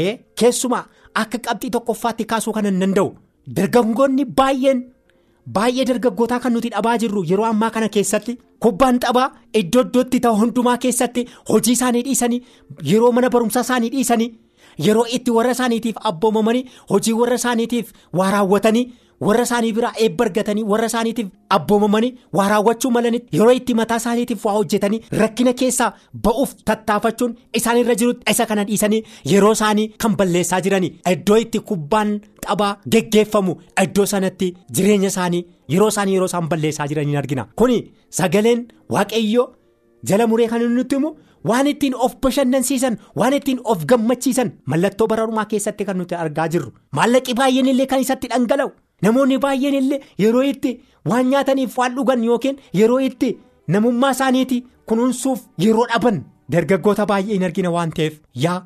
Ee 0.00 0.12
keessumaa 0.40 0.84
akka 1.22 1.38
qabxii 1.46 1.70
tokkoffaatti 1.74 2.24
kaasuu 2.30 2.52
kan 2.56 2.64
hin 2.68 2.80
danda'u. 2.82 3.10
Dargaggoonni 3.56 4.24
baay'een 4.38 4.80
baay'ee 5.54 5.84
dargaggootaa 5.88 6.38
kan 6.44 6.52
nuti 6.56 6.70
dhabaa 6.74 6.96
jirru 7.02 7.22
yeroo 7.30 7.46
ammaa 7.50 7.70
kana 7.76 7.88
keessatti 7.96 8.36
kubbaan 8.66 8.98
taphaa 9.04 9.28
iddoo 9.60 9.82
iddootti 9.86 10.20
ta'u 10.26 10.36
hundumaa 10.42 10.76
keessatti 10.84 11.26
hojii 11.52 11.72
isaanii 11.78 12.02
dhiisanii 12.08 12.40
yeroo 12.92 13.12
mana 13.18 13.30
barumsaa 13.36 13.62
isaanii 13.68 13.90
dhiisanii 13.96 14.30
yeroo 14.86 15.06
itti 15.18 15.30
warra 15.38 15.50
isaaniitiif 15.58 15.96
abboomamanii 16.12 16.64
hojii 16.90 17.12
warra 17.22 17.34
isaaniitiif 17.42 17.92
waa 18.20 18.30
raawwatanii. 18.36 18.86
Warra 19.20 19.42
isaanii 19.48 19.72
biraa 19.76 19.92
eebba 20.04 20.24
argatanii 20.26 20.62
warra 20.70 20.86
isaaniitiif 20.92 21.28
abboomamanii 21.56 22.12
waa 22.38 22.48
raawwachuu 22.52 22.90
malanitti 22.96 23.36
yeroo 23.38 23.52
itti 23.58 23.74
mataa 23.80 23.96
isaaniitiif 24.02 24.44
waa 24.46 24.52
hojjetanii 24.58 25.00
rakkina 25.22 25.52
keessaa 25.62 25.90
ba'uuf 26.26 26.54
tattaafachuun 26.70 27.34
isaan 27.60 27.78
irra 27.82 27.94
jirutti 28.02 28.30
isa 28.34 28.46
kana 28.52 28.64
dhiisanii 28.70 29.02
yeroo 29.32 29.52
isaanii 29.58 29.88
kan 30.04 30.16
balleessaa 30.22 30.60
jiranii 30.68 30.92
iddoo 31.12 31.36
itti 31.44 31.60
kubbaan 31.70 32.16
taphaa 32.46 32.72
geggeeffamu 32.96 33.56
iddoo 33.84 34.06
sanatti 34.14 34.54
jireenya 34.78 35.08
isaanii 35.14 35.44
yeroo 35.74 35.88
isaanii 35.94 36.14
yeroo 36.18 36.30
isaan 36.32 36.48
balleessaa 36.54 36.88
jiranii 36.94 37.16
argina 37.22 37.46
kuni 37.62 37.78
sagaleen 38.20 38.66
waaqayyoo 38.96 39.46
jala 40.10 40.26
muree 40.26 40.48
kan 40.48 40.62
nutti 40.74 40.96
himu. 41.00 41.16
waan 41.48 41.66
ittiin 41.70 41.94
of 42.04 42.14
bashannansiisan 42.22 42.94
waan 43.20 43.34
ittiin 43.36 43.60
of 43.72 43.84
gammachiisan 43.90 44.48
mallattoo 44.72 45.06
bara 45.10 45.26
dhumaa 45.28 45.44
keessatti 45.50 45.84
kan 45.88 45.96
nuti 46.00 46.14
argaa 46.22 46.46
jirru 46.54 46.70
maallaqi 46.98 47.34
baay'een 47.40 47.68
illee 47.72 47.86
kan 47.92 48.00
isatti 48.04 48.28
dhangala'u 48.32 48.70
namoonni 49.02 49.38
baay'een 49.44 49.74
illee 49.80 50.00
yeroo 50.24 50.42
itti 50.52 50.72
waan 51.10 51.26
nyaataniif 51.32 51.78
waan 51.78 51.94
dhugan 51.96 52.24
yookiin 52.28 52.56
yeroo 52.80 52.98
itti 53.08 53.30
namummaa 53.74 54.10
isaaniitii 54.16 54.62
kunuunsuuf 54.92 55.40
yeroo 55.64 55.86
dhaban 55.92 56.22
dargaggoota 56.54 57.06
baay'ee 57.12 57.34
hin 57.38 57.44
argina 57.50 57.70
waan 57.76 57.90
ta'eef 57.98 58.18
yaa 58.44 58.58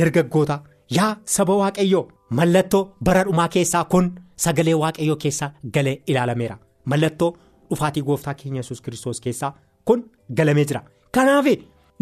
dargaggoota 0.00 0.58
yaa 0.98 1.10
saba 1.36 1.54
waaqayyoo 1.62 2.04
mallattoo 2.40 2.84
bara 3.08 3.24
dhumaa 3.28 3.48
keessaa 3.56 3.84
kun 3.94 4.12
sagalee 4.46 4.74
waaqayyoo 4.84 5.16
keessa 5.26 5.50
galee 5.74 5.98
ilaalameera 6.14 6.58
mallattoo 6.94 7.34
dhufaatii 7.70 8.02
gooftaa 8.08 8.34
keenya 8.40 8.60
yesus 8.64 8.80
kiristoos 8.86 9.20
keessaa 9.26 9.52
kun 9.84 10.04
galamee 10.38 10.64
jira 10.70 10.82
kanaaf. 11.18 11.46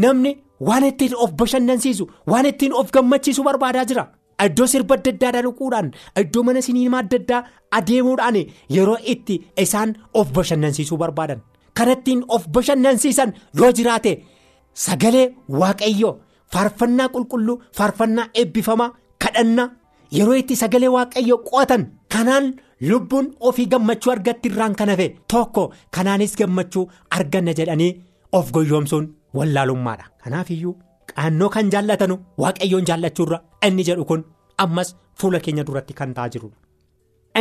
namni 0.02 0.30
waan 0.68 0.84
ittiin 0.88 1.14
of 1.24 1.30
bashannansiisu 1.40 2.04
waan 2.32 2.46
ittiin 2.50 2.72
of 2.80 2.90
gammachiisu 2.96 3.42
barbaadaa 3.48 3.84
jira 3.90 4.04
iddoo 4.46 4.66
sirba 4.72 4.94
adda 4.98 5.10
addaa 5.14 5.32
dhaluquudhaan 5.36 5.88
iddoo 6.22 6.42
mana 6.48 6.60
siniimaa 6.66 7.00
adda 7.04 7.16
addaa 7.22 7.40
adeemuudhaan 7.78 8.38
yeroo 8.76 8.98
itti 9.14 9.36
isaan 9.64 9.90
of 10.20 10.32
bashannansiisuu 10.38 10.98
barbaadan 11.02 11.40
kan 11.80 11.88
ittiin 11.94 12.24
of 12.36 12.48
bashannansiisan 12.56 13.30
yoo 13.60 13.72
jiraate 13.78 14.12
sagalee 14.86 15.26
waaqayyoo 15.60 16.14
faarfannaa 16.54 17.08
qulqulluu 17.14 17.56
faarfannaa 17.78 18.26
eebbifamaa 18.42 18.90
kadhannaa 19.24 19.68
yeroo 20.18 20.36
itti 20.42 20.56
sagalee 20.62 20.92
waaqayyoo 20.96 21.38
qo'atan 21.50 21.82
kanaan 22.14 22.46
lubbuun 22.90 23.26
ofii 23.48 23.66
gammachuu 23.72 24.12
argatti 24.16 24.48
irraan 24.52 24.74
kan 24.80 24.88
hafe 24.92 25.06
tokko 25.32 25.64
kanaanis 25.96 26.36
gammachuu 26.40 26.84
arganna 27.18 27.52
jedhanii 27.58 27.92
of 28.38 28.52
goyyoomsuun. 28.56 29.06
wallaalummaadha 29.38 30.04
kanaaf 30.24 30.48
iyyuu 30.54 30.74
qannoo 31.16 31.48
kan 31.54 31.70
jaallatanu 31.74 32.16
waaqayyoon 32.42 32.86
jaallachuurra 32.90 33.38
inni 33.68 33.84
jedhu 33.88 34.04
kun 34.10 34.24
ammas 34.64 34.94
fuula 35.20 35.40
keenya 35.46 35.64
duratti 35.70 35.94
kan 36.02 36.14
ta'aa 36.18 36.28
jirudha. 36.34 36.56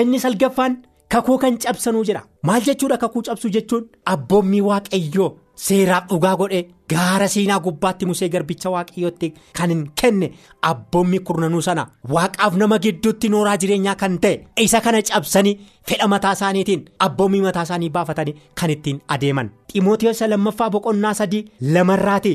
inni 0.01 0.19
salgaffaan 0.23 0.73
kakuu 1.13 1.37
kan 1.43 1.57
cabsanuu 1.63 2.03
jedha 2.07 2.23
maal 2.47 2.61
jechuudha 2.67 2.97
kakuu 3.03 3.21
cabsuu 3.27 3.49
jechuun? 3.55 3.85
Abboommii 4.13 4.61
waaqayyoo 4.69 5.29
seeraaf 5.65 6.03
dhugaa 6.09 6.35
godhe 6.41 6.59
gaara 6.91 7.27
siinaa 7.33 7.59
gubbaatti 7.65 8.05
musee 8.09 8.29
garbicha 8.33 8.69
waaqayyootti 8.75 9.29
kan 9.57 9.69
hin 9.73 9.81
kenne 10.01 10.27
abboommii 10.69 11.19
kurnanuu 11.29 11.61
sana 11.67 11.83
waaqaaf 12.15 12.55
nama 12.61 12.77
gidduutti 12.85 13.29
nooraa 13.33 13.57
jireenyaa 13.63 13.95
kan 14.03 14.15
ta'e 14.25 14.35
isa 14.67 14.81
kana 14.85 15.01
cabsanii 15.09 15.55
fedha 15.89 16.07
mataa 16.13 16.31
isaaniitiin 16.37 16.85
abboommii 17.07 17.41
mataa 17.47 17.63
isaanii 17.69 17.89
baafatanii 17.97 18.35
kan 18.61 18.69
ittiin 18.75 19.01
adeeman. 19.15 19.49
Ximootiyoos 19.73 20.21
lammaffaa 20.33 20.69
boqonnaa 20.77 21.13
sadii 21.21 21.43
lamarraati 21.73 22.33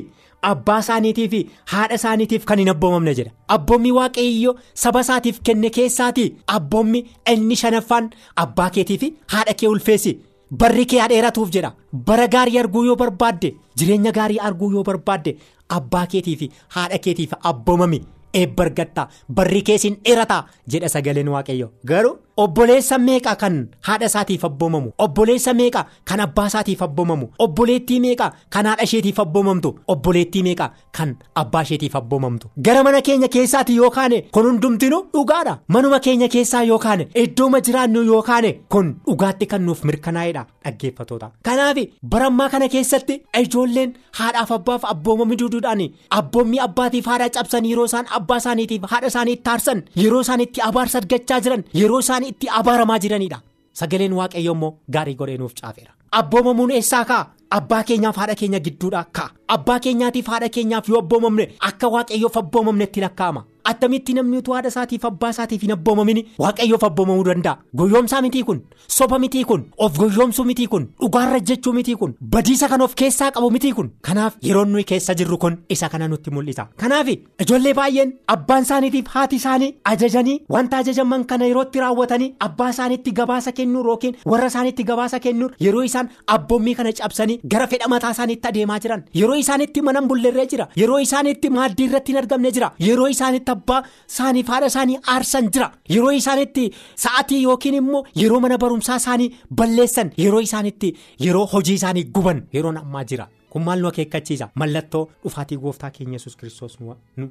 abbaa 0.51 0.79
isaaniitii 0.85 1.29
fi 1.33 1.41
haadha 1.73 1.95
isaaniitiif 2.01 2.45
kan 2.51 2.59
hin 2.63 2.69
abboomamne 2.75 3.15
jedha 3.19 3.33
abboommi 3.57 3.93
waaqayyo 3.99 4.55
saba 4.85 5.01
isaatiif 5.07 5.41
kenne 5.49 5.71
keessaati 5.79 6.25
abboommi 6.59 7.05
inni 7.35 7.57
shanaffaan 7.63 8.11
abbaa 8.47 8.71
keetii 8.79 8.99
fi 9.05 9.13
haadha 9.35 9.55
kee 9.61 9.69
ulfeessi. 9.75 10.15
Barri 10.61 10.85
kee 10.87 11.07
dheeratuuf 11.11 11.51
jedha. 11.55 11.71
Bara 12.09 12.27
gaarii 12.33 12.59
arguu 12.63 12.83
yoo 12.89 12.97
barbaadde 12.97 13.55
jireenya 13.79 14.13
gaarii 14.19 14.39
arguu 14.49 14.71
yoo 14.75 14.83
barbaadde 14.89 15.37
abbaa 15.79 16.07
keetii 16.13 16.37
fi 16.43 16.51
haadha 16.75 16.99
keetiif 17.07 17.33
abboomami 17.51 18.01
eebba 18.41 18.63
argatta 18.67 19.09
barri 19.39 19.63
keessiin 19.69 19.97
dheerataa 20.05 20.45
jedha 20.75 20.89
sagaleen 20.95 21.29
waaqayyo. 21.35 21.71
Garuu 21.91 22.15
obboleessa 22.37 22.99
meeqa 22.99 23.35
kan 23.43 23.57
haadha 23.87 24.07
isaatiif 24.11 24.45
abboomamu 24.45 24.91
obboleessa 25.05 25.53
meeqa 25.55 25.83
kan 26.05 26.21
abbaa 26.27 26.47
isaatiif 26.51 26.83
abboomamu 26.87 27.29
obboleettii 27.39 28.01
meeqa 28.01 28.27
kan 28.51 28.67
haadha 28.67 28.83
isheetiif 28.89 29.19
abboomamtu 29.25 29.75
obboleettii 29.95 30.43
meeqa 30.49 30.67
kan 30.99 31.17
abbaa 31.43 31.63
isheetiif 31.63 31.97
abboomamtu 32.01 32.51
gara 32.69 32.83
mana 32.85 33.01
keenya 33.03 33.29
keessaati 33.29 33.77
yookaan 33.77 34.13
kun 34.35 34.45
hundumtinu 34.47 34.99
dhugaadha? 35.15 35.59
Manuma 35.69 36.01
keenya 36.01 36.29
keessaa 36.29 36.63
yookaan 36.71 37.07
iddooma 37.15 37.61
jiraannu 37.61 38.03
yookaan 38.11 38.45
kun 38.69 38.95
dhugaatti 39.07 39.47
kan 39.47 39.63
nuuf 39.67 39.85
mirkanaa'edha 39.85 40.45
dhaggeeffatoota 40.65 41.31
kanaaf 41.43 41.79
barammaa 42.11 42.49
kana 42.49 42.69
keessatti 42.69 43.21
ijoolleen 43.43 43.95
haadhaaf 44.19 44.51
abbaaf 44.59 44.85
abboomamuu 44.93 45.37
diduudhaan 45.43 45.83
abboommii 46.19 46.61
abbaatiif 46.67 47.07
haadha 47.13 47.29
cabsan 47.37 47.65
yeroo 47.71 47.85
isaan 47.91 48.07
abbaa 48.19 48.37
isaaniitiif 48.43 48.83
haadha 48.93 49.07
isaanii 49.13 49.33
itti 49.39 49.51
aarsan 49.51 49.83
yeroo 50.03 50.21
isaan 50.27 50.41
itti 50.47 50.61
abaarsa 50.69 50.99
argachaa 51.03 51.41
jiran 51.47 51.65
yeroo 51.81 51.99
isaan 52.05 52.24
itti 52.33 52.47
abaaramaa 52.61 52.99
jiranidha 53.05 53.39
sagaleen 53.81 54.13
waaqayyo 54.21 54.53
immoo 54.57 54.73
gaarii 54.95 55.15
godhee 55.21 55.37
nuuf 55.43 55.55
caafeera. 55.61 55.93
Abboomamuun 56.21 56.71
eessaa 56.79 57.05
ka'a 57.11 57.27
abbaa 57.59 57.83
keenyaaf 57.89 58.17
haadha 58.21 58.35
keenya 58.41 58.61
gidduudhaa 58.67 59.05
ka'a 59.19 59.31
abbaa 59.49 59.79
keenyaatiif 59.81 60.27
haadha 60.27 60.49
keenyaaf 60.49 60.89
yoo 60.89 60.99
abboomamne 60.99 61.49
akka 61.61 61.89
waaqayyoof 61.89 62.37
abboomamnetti 62.37 63.01
lakkaa'ama. 63.01 63.45
Attamitti 63.71 64.13
namni 64.15 64.37
utuu 64.39 64.53
haadha 64.55 64.69
isaatiif 64.69 65.05
abbaa 65.09 65.31
isaatiif 65.35 65.63
hin 65.63 65.71
abboomamin? 65.73 66.19
Waaqayyoof 66.39 66.83
abboomamuu 66.89 67.25
danda'a. 67.29 67.59
Goyyoomsaa 67.77 68.21
mitii 68.23 68.43
kun? 68.45 68.59
Soba 68.97 69.19
mitii 69.19 69.45
kun? 69.45 69.63
Of 69.79 69.99
goyyoomsuu 69.99 70.45
mitii 70.45 70.67
kun? 70.69 70.89
Dhugaarra 71.01 71.39
jechuu 71.41 71.73
mitii 71.73 71.95
kun? 71.97 72.15
Badiisa 72.35 72.69
kan 72.69 72.81
of 72.87 72.95
keessaa 72.95 73.31
qabu 73.31 73.51
mitii 73.51 73.73
kun? 73.73 73.89
Kanaaf 74.03 74.37
yeroo 74.49 74.65
nuyi 74.65 74.85
keessa 74.85 75.15
jirru 75.15 75.39
kun 75.39 75.57
isa 75.69 75.89
kana 75.89 76.09
nutti 76.09 76.31
mul'isa. 76.31 76.67
Kanaaf 76.77 77.09
ijoollee 77.41 77.75
baay'een 77.79 78.13
abbaan 78.35 78.63
isaaniitiif 78.69 79.07
haati 79.15 79.37
isaanii 79.37 79.75
ajajanii 79.85 80.37
wanta 80.57 80.77
ajajaman 80.85 81.25
kana 81.25 81.47
yerootti 81.47 81.81
raawwatanii 81.85 82.35
abbaa 82.49 82.69
isaaniitti 82.71 83.13
gabaasa 83.13 83.53
kennuu 83.53 83.85
yookiin 83.87 84.17
warra 84.27 84.47
isaaniitti 84.53 84.85
gabaasa 84.85 85.21
kennuu 85.21 85.51
yeroo 85.61 85.83
isaan 85.89 86.11
abboommii 86.37 86.75
kana 86.75 86.93
cabsanii 86.93 87.41
gara 87.57 87.67
fedha 87.67 87.89
mataa 87.89 88.11
isaaniitti 88.11 88.49
adeemaa 88.49 88.79
jiran. 88.81 89.05
Yeroo 89.15 89.34
isaaniitti 89.43 89.83
mana 89.83 90.03
bulleerree 90.03 90.47
jira. 90.53 90.67
Yeroo 90.81 90.99
isaaniitti 91.07 91.51
maaddii 91.57 91.87
irratti 91.89 92.13
hin 92.13 92.19
argamne 92.23 92.53
jira. 92.57 92.71
Yeroo 92.87 93.07
isaaniitti 93.15 93.51
abbaa 93.57 93.83
isaaniif 94.09 94.49
haadha 94.55 94.67
isaanii 94.73 94.99
aarsan 95.15 95.51
jira. 95.57 95.71
Yeroo 95.95 96.11
isaanitti 96.21 96.67
sa'atii 97.05 97.43
yookiin 97.43 97.75
immoo 97.83 98.05
yeroo 98.23 98.41
mana 98.47 98.59
barumsaa 98.59 98.97
isaanii 99.03 99.31
balleessan 99.63 100.13
yeroo 100.25 100.41
isaanitti 100.49 100.95
yeroo 101.27 101.47
hojii 101.53 101.75
isaanii 101.83 102.05
guban 102.19 102.43
yeroon 102.55 102.77
ammaa 102.85 103.05
jira. 103.05 103.29
Kun 103.51 103.63
maal 103.65 103.81
nu 103.81 103.89
akeekkachiisa? 103.89 104.49
Mallattoo 104.55 105.05
dhufaatii 105.25 105.57
gooftaa 105.67 105.91
keenya 105.91 106.13
yesus 106.19 106.37
kiristoos 106.37 106.79
nu 106.81 107.29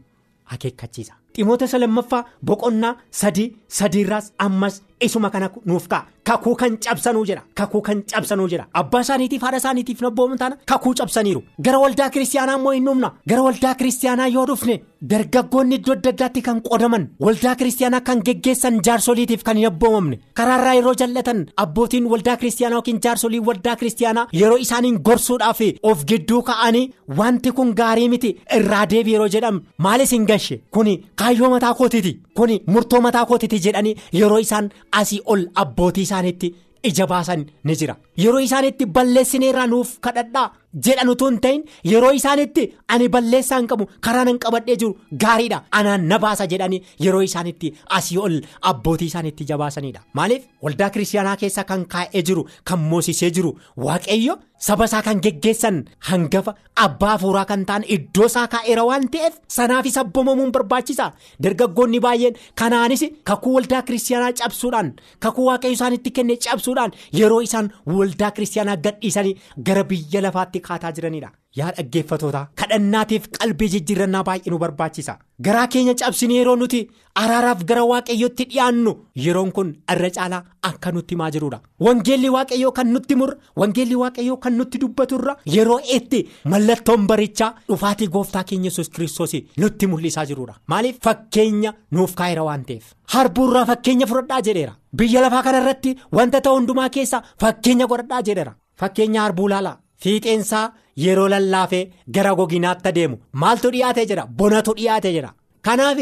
akeekkachiisa 0.56 1.13
ximoota 1.36 1.80
lammaffaa 1.84 2.24
boqonnaa 2.48 2.96
sadii 3.22 3.50
sadiirraas 3.67 4.32
ammas 4.46 4.82
isuma 5.06 5.30
kana 5.30 5.50
nuuf 5.65 5.88
ka'a. 5.91 6.06
Kakuu 6.28 6.56
kan 6.56 6.78
cabsanuu 6.84 7.26
jedha 7.30 7.41
kakuu 7.60 7.82
kan 7.82 8.02
cabsanuu 8.12 8.48
jedha 8.52 8.65
abbaa 8.82 9.02
isaaniitiif 9.06 9.41
haadha 9.46 9.58
isaaniitiif 9.62 10.02
nabboomu 10.06 10.38
taana 10.41 10.56
kakuu 10.72 10.93
cabsaniiru. 11.00 11.41
Gara 11.65 11.80
waldaa 11.84 12.10
kiristaanaa 12.10 12.56
immoo 12.60 12.72
hin 12.76 12.86
dhumna. 12.88 13.10
Gara 13.30 13.41
waldaa 13.48 13.74
kiristaanaa 13.80 14.28
yoo 14.36 14.46
dhufne 14.52 14.76
dargaggoonni 15.12 15.76
iddoo 15.80 15.93
adda 15.98 16.10
addaatti 16.13 16.41
kan 16.46 16.62
qodaman 16.69 17.08
waldaa 17.26 17.56
kiristaanaa 17.62 18.02
kan 18.10 18.22
geggeessan 18.28 18.78
jaarsoliitiif 18.88 19.43
kan 19.48 19.58
hin 19.62 19.67
abboomamne 19.72 20.19
karaarraa 20.39 20.74
yeroo 20.78 20.93
jallatan 21.02 21.41
abbootiin 21.63 22.08
waldaa 22.13 22.38
kiristaanaa 22.43 22.78
yookiin 22.80 23.02
jaarsolii 23.08 23.39
waldaa 23.50 23.76
kiristaanaa 23.82 24.26
yeroo 24.41 24.58
isaaniin 24.67 25.00
gorsuudhaaf 25.10 25.60
of 25.91 26.06
gidduu 26.12 26.41
ka'anii 26.52 26.86
wanti 27.17 27.52
kun 27.58 27.74
gaarii 27.82 28.08
miti 28.15 28.32
irraa 28.60 28.86
deebi 28.96 29.13
yeroo 29.17 29.28
jedhamu 29.36 29.60
maalis 29.78 30.12
hin 30.15 30.26
gashe? 30.32 30.62
Kuni 30.72 30.96
kaayyoo 31.24 31.50
mataa 31.56 31.74
kootiiti 31.80 32.14
kuni 32.40 32.62
murtoo 32.76 33.02
mataa 33.08 33.26
kootiiti 33.32 33.60
jedhanii 33.66 33.96
yeroo 34.20 34.40
isaan 34.46 34.70
asii 35.02 35.22
ol 35.36 35.46
abbootii 35.64 36.04
isaaniitti 36.10 36.56
ija 36.90 37.06
baasan 37.08 37.46
ni 37.64 37.76
jira. 37.80 37.96
Yeroo 38.24 38.40
isaanitti 38.48 38.86
balleessineerraa 38.96 39.68
nuuf 39.74 39.92
kadhadhaa 40.08 40.48
jedhan 40.88 41.10
utuu 41.14 41.30
hin 41.30 41.40
ta'in 41.46 41.64
yeroo 41.92 42.12
isaanitti 42.20 42.64
ani 42.96 43.10
balleessaa 43.16 43.60
hin 43.62 43.68
qabu 43.74 43.88
karaa 44.08 44.24
nan 44.30 44.40
qabadhee 44.46 44.76
jiru 44.84 44.94
gaariidha. 45.26 45.62
Anaan 45.72 46.08
na 46.14 46.20
baasa 46.20 46.48
jedhanii 46.54 46.82
yeroo 47.08 47.22
isaanitti 47.30 47.74
asii 48.00 48.18
ol 48.28 48.40
abbootii 48.72 49.08
isaanitti 49.14 49.46
jabaasanidha 49.52 50.02
maaliif? 50.14 50.44
Waldaa 50.64 50.90
kiristaanaa 50.90 51.36
keessa 51.44 51.64
kan 51.64 51.86
kaa'ee 51.94 52.22
jiru 52.32 52.48
kan 52.72 52.80
moosisee 52.80 53.32
jiru 53.38 53.54
waaqayyo 53.86 54.38
saba 54.66 54.86
isaa 54.90 55.02
kan 55.06 55.20
geggeessan 55.24 55.78
hangafa 56.10 56.54
abbaa 56.84 57.10
hafuuraa 57.14 57.46
kan 57.46 57.66
ta'an 57.70 57.84
iddoo 57.96 58.26
isaa 58.32 58.48
kaa'eera 58.54 58.84
waan 58.90 59.08
ta'eef 59.16 59.34
sanaafis 59.56 59.98
abboomamuun 60.04 60.52
barbaachisa. 60.58 61.12
Dargaggoonni 61.44 62.00
baay'een 62.06 62.38
kanaanis 62.62 63.04
kakuu 63.30 63.54
waldaa 63.58 63.82
kiristaanaa 63.90 64.32
cabsuudhaan 64.42 64.94
kakuu 65.26 65.46
waaqayyo 65.50 65.74
isaanitti 65.80 66.12
kenne 66.20 66.38
cabsuudhaan 66.46 66.92
yeroo 67.20 67.42
isaan 67.48 67.72
waldaa 67.98 68.32
kiristaanaa 68.38 68.78
gadhiisanii 68.86 69.36
gara 69.70 69.84
biyya 69.92 70.22
lafaatti 70.28 70.60
kaataa 70.67 70.91
jiranidha. 70.97 71.32
yaa 71.58 71.71
dhaggeeffatoota 71.78 72.39
kadhannaatiif 72.60 73.26
qalbii 73.38 73.67
jijjiirannaa 73.73 74.21
baay'ee 74.28 74.52
nu 74.52 74.58
barbaachisa. 74.62 75.13
Garaa 75.45 75.65
keenya 75.73 75.93
cabsinee 75.99 76.38
yeroo 76.39 76.56
nuti 76.62 76.80
araaraaf 77.23 77.60
gara 77.71 77.84
waaqayyootti 77.91 78.43
dhiyaannu 78.54 78.93
yeroon 79.26 79.52
kun 79.58 79.69
irra 79.95 80.10
caalaa 80.15 80.39
akka 80.69 80.91
nutti 80.95 81.13
himaa 81.15 81.28
jirudha 81.36 81.60
wangeelli 81.88 82.30
waaqayyoo 82.36 82.71
kan 82.80 82.88
nutti 82.95 83.15
murra 83.19 83.38
wangeelli 83.63 83.95
waaqayyoo 84.02 84.38
kan 84.45 84.58
nutti 84.62 84.78
dubbaturra 84.86 85.36
yeroo 85.58 85.78
itti 85.97 86.23
mallattoon 86.56 87.06
barichaa 87.13 87.52
dhufaatii 87.69 88.08
gooftaa 88.17 88.43
keenya 88.54 88.69
yesus 88.71 88.89
kiristoos 88.97 89.36
nutti 89.65 89.88
mul'isaa 89.93 90.26
jirudha 90.32 90.56
maaliif? 90.67 90.97
Fakkeenya 91.06 91.73
nuuf 91.91 92.15
kaa'eera 92.23 92.43
waan 92.49 92.65
ta'eef. 92.71 92.86
Harbuurraa 93.13 93.65
fakkeenya 93.71 94.08
fudhadhaa 94.12 94.41
jedheera. 94.49 94.73
Biyya 94.97 95.21
lafaa 95.21 95.43
kanarratti 95.49 95.95
wanta 96.17 96.41
ta'u 96.41 96.56
hundumaa 96.60 96.89
keessa 96.97 97.21
fakkeenya 97.45 97.86
godhadhaa 97.93 98.21
jedheera. 98.28 98.56
Fakkeenya 98.80 99.21
harbuu 99.21 99.47
laalaa 99.49 99.78
fiixeensaa. 100.02 100.66
yeroo 101.04 101.28
lallaafee 101.34 101.86
gara 102.16 102.32
goginaatti 102.40 102.88
adeemu 102.90 103.16
maaltu 103.42 103.70
dhiyaate 103.74 104.04
jira 104.10 104.24
bonatu 104.40 104.74
dhiyaate 104.80 105.12
jira 105.16 105.30
kanaaf 105.68 106.00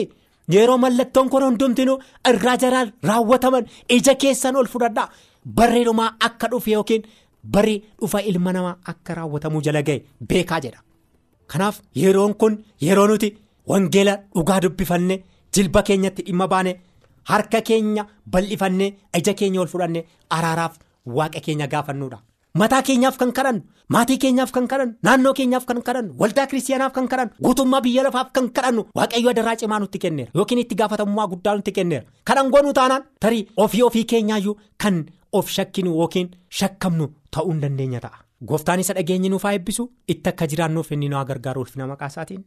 yeroo 0.53 0.77
mallattoon 0.83 1.29
kun 1.33 1.43
hundumtinuu 1.47 1.95
irraa 2.31 2.55
jaraan 2.63 2.89
raawwataman 3.09 3.65
ija 3.95 4.15
keessan 4.23 4.55
ol 4.61 4.67
fudhadhaa 4.73 5.07
barri 5.59 5.83
dhumaa 5.87 6.09
akka 6.27 6.47
dhufe 6.53 6.71
yookiin 6.73 7.03
barri 7.53 7.75
dhufa 8.01 8.21
ilma 8.31 8.53
namaa 8.57 8.73
akka 8.93 9.15
raawwatamuu 9.19 9.61
jala 9.67 9.81
ga'e 9.89 10.01
beekaa 10.31 10.59
jedha 10.65 10.83
kanaaf 11.53 11.79
yeroon 12.01 12.33
kun 12.41 12.57
yeroo 12.87 13.07
nuti 13.11 13.29
wangeela 13.73 14.17
dhugaa 14.35 14.59
dubbifanne 14.65 15.15
jilba 15.53 15.83
keenyatti 15.91 16.21
dhimma 16.31 16.47
baane 16.55 16.73
harka 17.31 17.61
keenya 17.71 18.05
bal'ifanne 18.35 18.91
ija 19.21 19.33
keenya 19.43 19.61
ol 19.63 19.71
fudhanne 19.75 20.03
araaraaf 20.39 20.75
waaqa 21.17 21.39
keenya 21.47 21.67
gaafannuudha. 21.75 22.19
Mataa 22.59 22.81
keenyaaf 22.87 23.17
kan 23.21 23.31
kadhannu 23.37 23.61
maatii 23.95 24.17
keenyaaf 24.23 24.51
kan 24.55 24.67
kadhannu 24.71 24.95
naannoo 25.07 25.33
keenyaaf 25.39 25.65
kan 25.69 25.81
kadhannu 25.87 26.13
waldaa 26.21 26.47
kiristaanaaf 26.51 26.93
kan 26.97 27.07
kadhannu 27.11 27.33
guutummaa 27.45 27.81
biyya 27.85 28.03
lafaaf 28.07 28.31
kan 28.37 28.49
kadhannu 28.57 28.85
waaqayyo 28.97 29.29
adaraa 29.33 29.55
cimaa 29.61 29.79
nutti 29.79 29.99
kenneera. 30.03 30.31
Yookiin 30.35 30.59
itti 30.63 30.75
gaafatamummaa 30.81 31.27
guddaa 31.33 31.55
nutti 31.55 31.71
kenneera. 31.77 32.05
Kadhan 32.27 32.49
goonuu 32.53 32.73
taanaan 32.79 33.03
tarii 33.19 33.47
ofii 33.57 33.83
ofii 33.89 34.05
keenyaayyuu 34.13 34.57
kan 34.83 35.05
of 35.33 35.49
shakkinu 35.57 35.95
yookiin 35.99 36.31
shakkamnu 36.59 37.07
ta'uu 37.31 37.51
hin 37.51 37.61
dandeenya 37.61 37.99
ta'a. 38.05 38.17
Gooftaan 38.47 38.79
isa 38.79 38.93
dhageenyi 38.97 39.29
nuuf 39.29 39.43
haa 39.47 39.53
eebbisu 39.57 39.83
itti 40.07 40.29
akka 40.29 40.47
jiraannuuf 40.53 40.91
inni 40.91 41.09
nu 41.09 41.25
gargaaru 41.31 41.61
ulfina 41.61 41.87
maqaa 41.87 42.07
isaatiin. 42.13 42.43